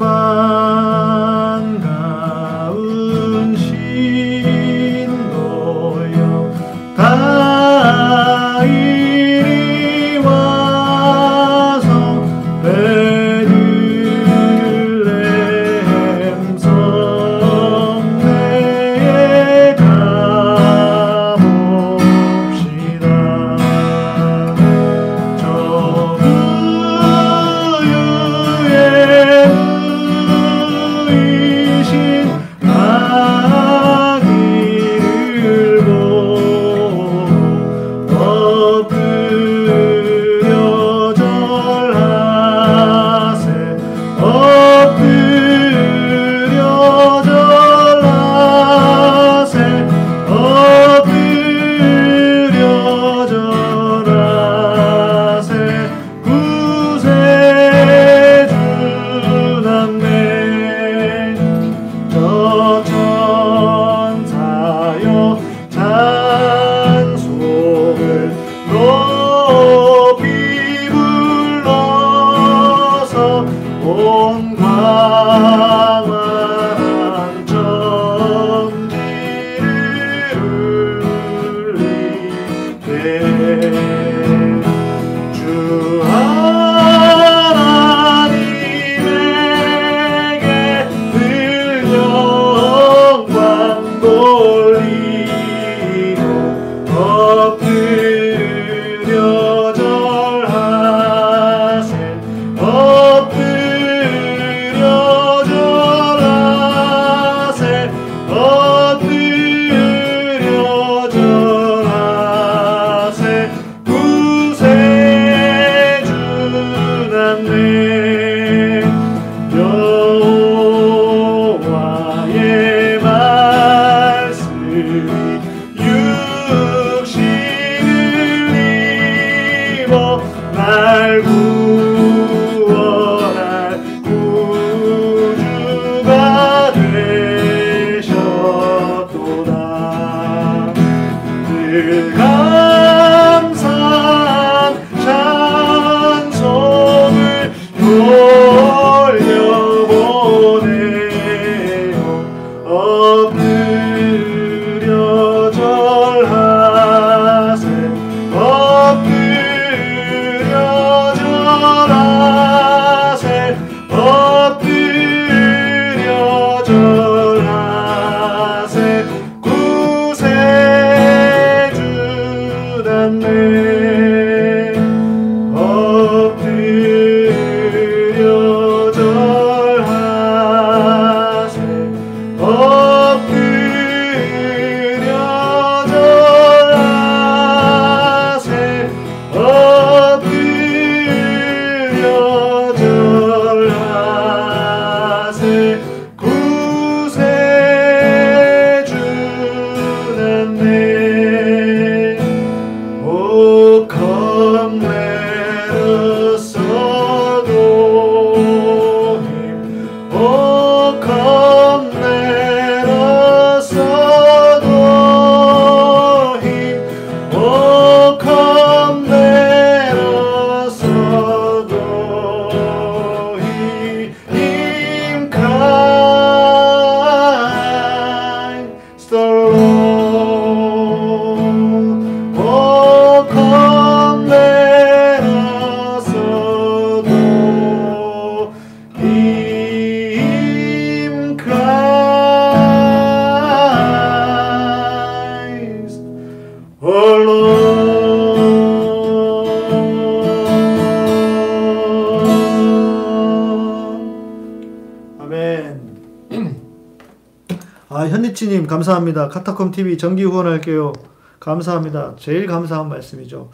감사합니다. 258.84 259.30
카타콤 259.30 259.72
TV 259.72 259.98
정기 259.98 260.24
후원할게요. 260.24 260.92
감사합니다. 261.40 262.16
제일 262.18 262.48
감사한 262.48 262.90
말씀이죠. 262.90 263.50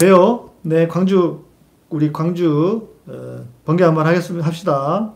배요. 0.00 0.50
네, 0.62 0.88
광주 0.88 1.44
우리 1.88 2.12
광주 2.12 2.88
어, 3.06 3.44
번개 3.64 3.84
한번 3.84 4.06
하겠습니다. 4.06 4.44
합시다. 4.44 5.12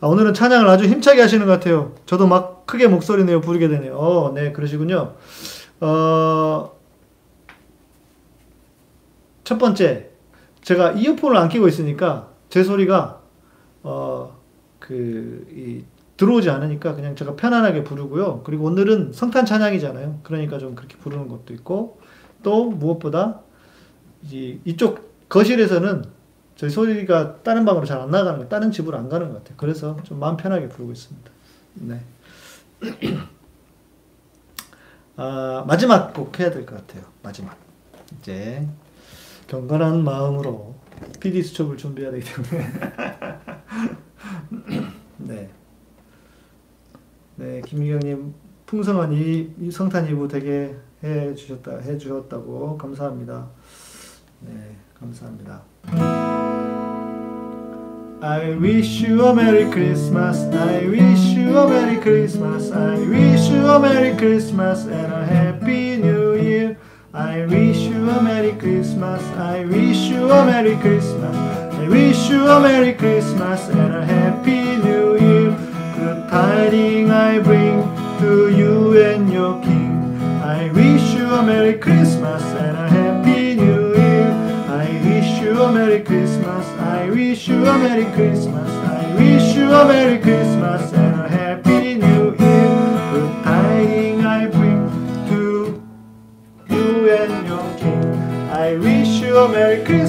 아, 0.00 0.06
오늘은 0.06 0.32
찬양을 0.32 0.66
아주 0.66 0.86
힘차게 0.86 1.20
하시는 1.20 1.44
것 1.44 1.52
같아요. 1.52 1.92
저도 2.06 2.26
막 2.26 2.64
크게 2.66 2.88
목소리 2.88 3.24
내어 3.24 3.40
부르게 3.40 3.68
되네요. 3.68 3.96
어, 3.96 4.32
네, 4.34 4.52
그러시군요. 4.52 5.14
어, 5.80 6.72
첫 9.44 9.58
번째, 9.58 10.10
제가 10.62 10.92
이어폰을 10.92 11.36
안 11.36 11.50
끼고 11.50 11.68
있으니까 11.68 12.30
제 12.48 12.64
소리가 12.64 13.20
어, 13.82 14.38
그, 14.78 15.46
이, 15.50 15.84
들어오지 16.16 16.48
않으니까 16.50 16.94
그냥 16.94 17.16
제가 17.16 17.34
편안하게 17.36 17.84
부르고요. 17.84 18.42
그리고 18.44 18.66
오늘은 18.66 19.12
성탄 19.12 19.44
찬양이잖아요. 19.46 20.20
그러니까 20.22 20.58
좀 20.58 20.74
그렇게 20.74 20.96
부르는 20.96 21.28
것도 21.28 21.52
있고 21.54 22.00
또 22.42 22.70
무엇보다 22.70 23.40
이쪽 24.30 25.12
거실에서는 25.28 26.04
저희 26.56 26.70
소리가 26.70 27.42
다른 27.42 27.64
방으로 27.64 27.84
잘 27.84 28.00
안 28.00 28.10
나가는 28.10 28.38
거, 28.38 28.48
다른 28.48 28.70
집으로 28.70 28.96
안 28.96 29.08
가는 29.08 29.28
것 29.28 29.38
같아요. 29.38 29.56
그래서 29.56 29.96
좀 30.04 30.20
마음 30.20 30.36
편하게 30.36 30.68
부르고 30.68 30.92
있습니다. 30.92 31.30
네. 31.74 32.00
아, 35.16 35.64
마지막 35.66 36.12
곡 36.12 36.38
해야 36.38 36.50
될 36.50 36.64
것 36.66 36.76
같아요. 36.76 37.04
마지막. 37.22 37.56
이제 38.18 38.66
경건한 39.48 40.04
마음으로 40.04 40.74
PD 41.20 41.42
수첩을 41.42 41.76
준비해야 41.76 42.12
되기 42.12 42.24
때문에. 42.24 42.72
네. 45.18 45.50
네, 47.36 47.60
김미경님 47.66 48.32
풍성한 48.66 49.12
이, 49.12 49.50
이 49.60 49.70
성탄 49.70 50.08
이브 50.08 50.28
되게 50.28 50.74
해 51.02 51.34
주셨다 51.34 51.78
해 51.78 51.98
주셨다고 51.98 52.78
감사합니다. 52.78 53.48
네, 54.40 54.52
감사합니다. 54.98 55.62
I 58.22 58.56
wish 58.56 59.04
you 59.04 59.20
a 59.26 59.34
Merry 59.34 59.70
Christmas. 59.70 60.38
I 60.54 60.86
wish 60.86 61.36
you 61.36 61.58
a 61.58 61.68
Merry 61.68 62.00
Christmas. 62.00 62.72
I 62.72 62.98
wish 63.00 63.50
you 63.50 63.66
a 63.66 63.78
Merry 63.80 64.16
Christmas 64.16 64.86
and 64.86 65.12
a 65.12 65.26
Happy 65.26 65.98
New 65.98 66.34
Year. 66.34 66.76
I 67.12 67.44
wish 67.46 67.80
you 67.90 68.08
a 68.08 68.22
Merry 68.22 68.52
Christmas. 68.52 69.22
I 69.36 69.66
wish 69.66 70.08
you 70.08 70.30
a 70.30 70.46
Merry 70.46 70.76
Christmas. 70.76 71.36
I 71.74 71.88
wish 71.88 72.30
you 72.30 72.46
a 72.46 72.60
Merry 72.60 72.94
Christmas 72.94 73.68
and 73.68 73.94
a 73.94 74.06
Happy. 74.06 74.53
Tidings 76.34 77.10
I 77.12 77.38
bring 77.38 77.78
to 78.18 78.48
you 78.48 79.00
and 79.00 79.32
your 79.32 79.62
King. 79.62 80.18
I 80.42 80.68
wish 80.72 81.14
you 81.14 81.32
a 81.32 81.40
Merry 81.44 81.74
Christmas 81.78 82.42
and 82.42 82.76
a 82.76 82.88
Happy 82.88 83.54
New 83.54 83.94
Year. 83.94 84.32
I 84.68 84.88
wish 85.04 85.40
you 85.40 85.62
a 85.62 85.70
Merry 85.70 86.00
Christmas. 86.02 86.66
I 86.80 87.08
wish 87.08 87.46
you 87.46 87.64
a 87.64 87.78
Merry 87.78 88.06
Christmas. 88.16 88.68
I 88.68 89.14
wish 89.14 89.54
you 89.54 89.70
a 89.70 89.86
Merry 89.86 90.18
Christmas 90.18 90.92
and 90.92 91.20
a 91.20 91.28
Happy 91.28 91.94
New 91.94 92.34
Year. 92.34 92.68
Good 93.12 93.44
tidings 93.44 94.24
I 94.24 94.46
bring 94.46 94.90
to 95.28 95.80
you 96.68 97.10
and 97.12 97.46
your 97.46 97.78
kin. 97.78 98.12
I 98.50 98.76
wish 98.76 99.22
you 99.22 99.38
a 99.38 99.48
Merry 99.48 99.84
Christmas 99.84 100.03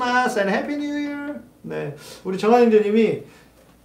Christmas 0.00 0.38
and 0.38 0.48
happy 0.48 0.76
new 0.78 0.98
year. 0.98 1.34
네. 1.62 1.94
우리 2.24 2.38
정한인대님이 2.38 3.22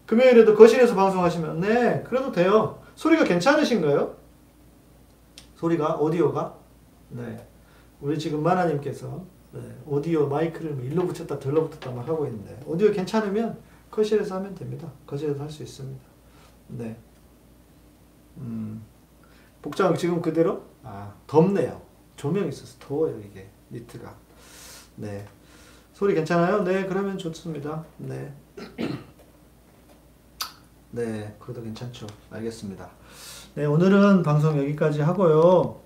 금요일에도 0.05 0.55
거실에서 0.55 0.95
방송하시면 0.95 1.59
네, 1.59 2.03
그래도 2.07 2.31
돼요. 2.31 2.81
소리가 2.95 3.25
괜찮으신가요? 3.25 4.15
소리가 5.57 5.97
오디오가 5.97 6.57
네. 7.09 7.45
우리 7.99 8.17
지금 8.17 8.41
마나님께서 8.43 9.25
네, 9.51 9.61
오디오 9.85 10.27
마이크를 10.27 10.83
일로 10.85 11.05
붙였다 11.05 11.37
들러 11.39 11.67
붙였다 11.67 11.91
막 11.91 12.07
하고 12.07 12.25
있는데 12.27 12.57
오디오 12.65 12.91
괜찮으면 12.91 13.57
거실에서 13.91 14.35
하면 14.35 14.55
됩니다. 14.55 14.89
거실에서 15.05 15.43
할 15.43 15.49
수 15.49 15.63
있습니다. 15.63 16.01
네. 16.69 16.97
음. 18.37 18.83
복장 19.61 19.95
지금 19.95 20.21
그대로? 20.21 20.63
아, 20.83 21.13
덥네요. 21.27 21.81
조명이 22.15 22.49
있어서 22.49 22.77
더워요, 22.79 23.19
이게. 23.19 23.49
니트가. 23.71 24.15
네. 24.97 25.25
소리 25.95 26.13
괜찮아요? 26.13 26.63
네, 26.63 26.85
그러면 26.87 27.17
좋습니다. 27.17 27.85
네. 27.97 28.33
네, 30.91 31.35
그래도 31.39 31.61
괜찮죠. 31.63 32.05
알겠습니다. 32.31 32.89
네, 33.55 33.63
오늘은 33.65 34.21
방송 34.23 34.57
여기까지 34.57 34.99
하고요. 35.01 35.79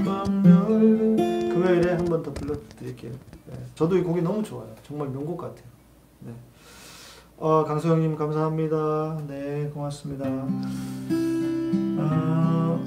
밤별 0.04 0.66
금요일에 0.66 1.92
한 1.94 2.04
번 2.06 2.22
더 2.24 2.32
불러드릴게요. 2.34 3.12
네, 3.46 3.54
저도 3.76 3.96
이 3.96 4.02
곡이 4.02 4.20
너무 4.22 4.42
좋아요. 4.42 4.74
정말 4.82 5.08
명곡 5.10 5.38
같아요. 5.38 5.64
네. 6.20 6.32
어, 7.36 7.62
강소영님 7.64 8.16
감사합니다. 8.16 9.20
네, 9.28 9.70
고맙습니다. 9.72 10.24
어, 11.98 12.84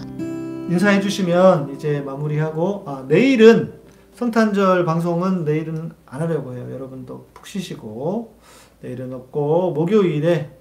인사해 0.70 1.02
주시면 1.02 1.74
이제 1.76 2.02
마무리하고 2.02 2.84
아, 2.88 3.06
내일은 3.08 3.74
성탄절 4.14 4.86
방송은 4.86 5.46
내일은 5.46 5.92
안 6.06 6.22
하려고 6.22 6.54
해요. 6.54 6.68
여러분도 6.72 7.28
푹 7.34 7.48
쉬시고 7.48 8.36
내일은 8.82 9.14
없고 9.14 9.74
목요일에 9.74 10.58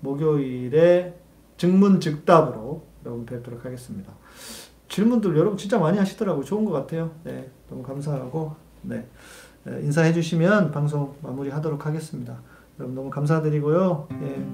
목요일에 0.00 1.14
증문즉답으로 1.56 2.82
여러분 3.04 3.26
뵙도록 3.26 3.64
하겠습니다. 3.64 4.12
질문들 4.88 5.36
여러분 5.36 5.56
진짜 5.56 5.78
많이 5.78 5.98
하시더라고요. 5.98 6.44
좋은 6.44 6.64
것 6.64 6.72
같아요. 6.72 7.12
네, 7.24 7.50
너무 7.68 7.82
감사하고 7.82 8.54
네, 8.82 9.06
네, 9.64 9.80
인사해 9.82 10.12
주시면 10.12 10.72
방송 10.72 11.14
마무리하도록 11.22 11.86
하겠습니다. 11.86 12.40
여러분 12.78 12.94
너무 12.94 13.10
감사드리고요. 13.10 14.08
예. 14.22 14.46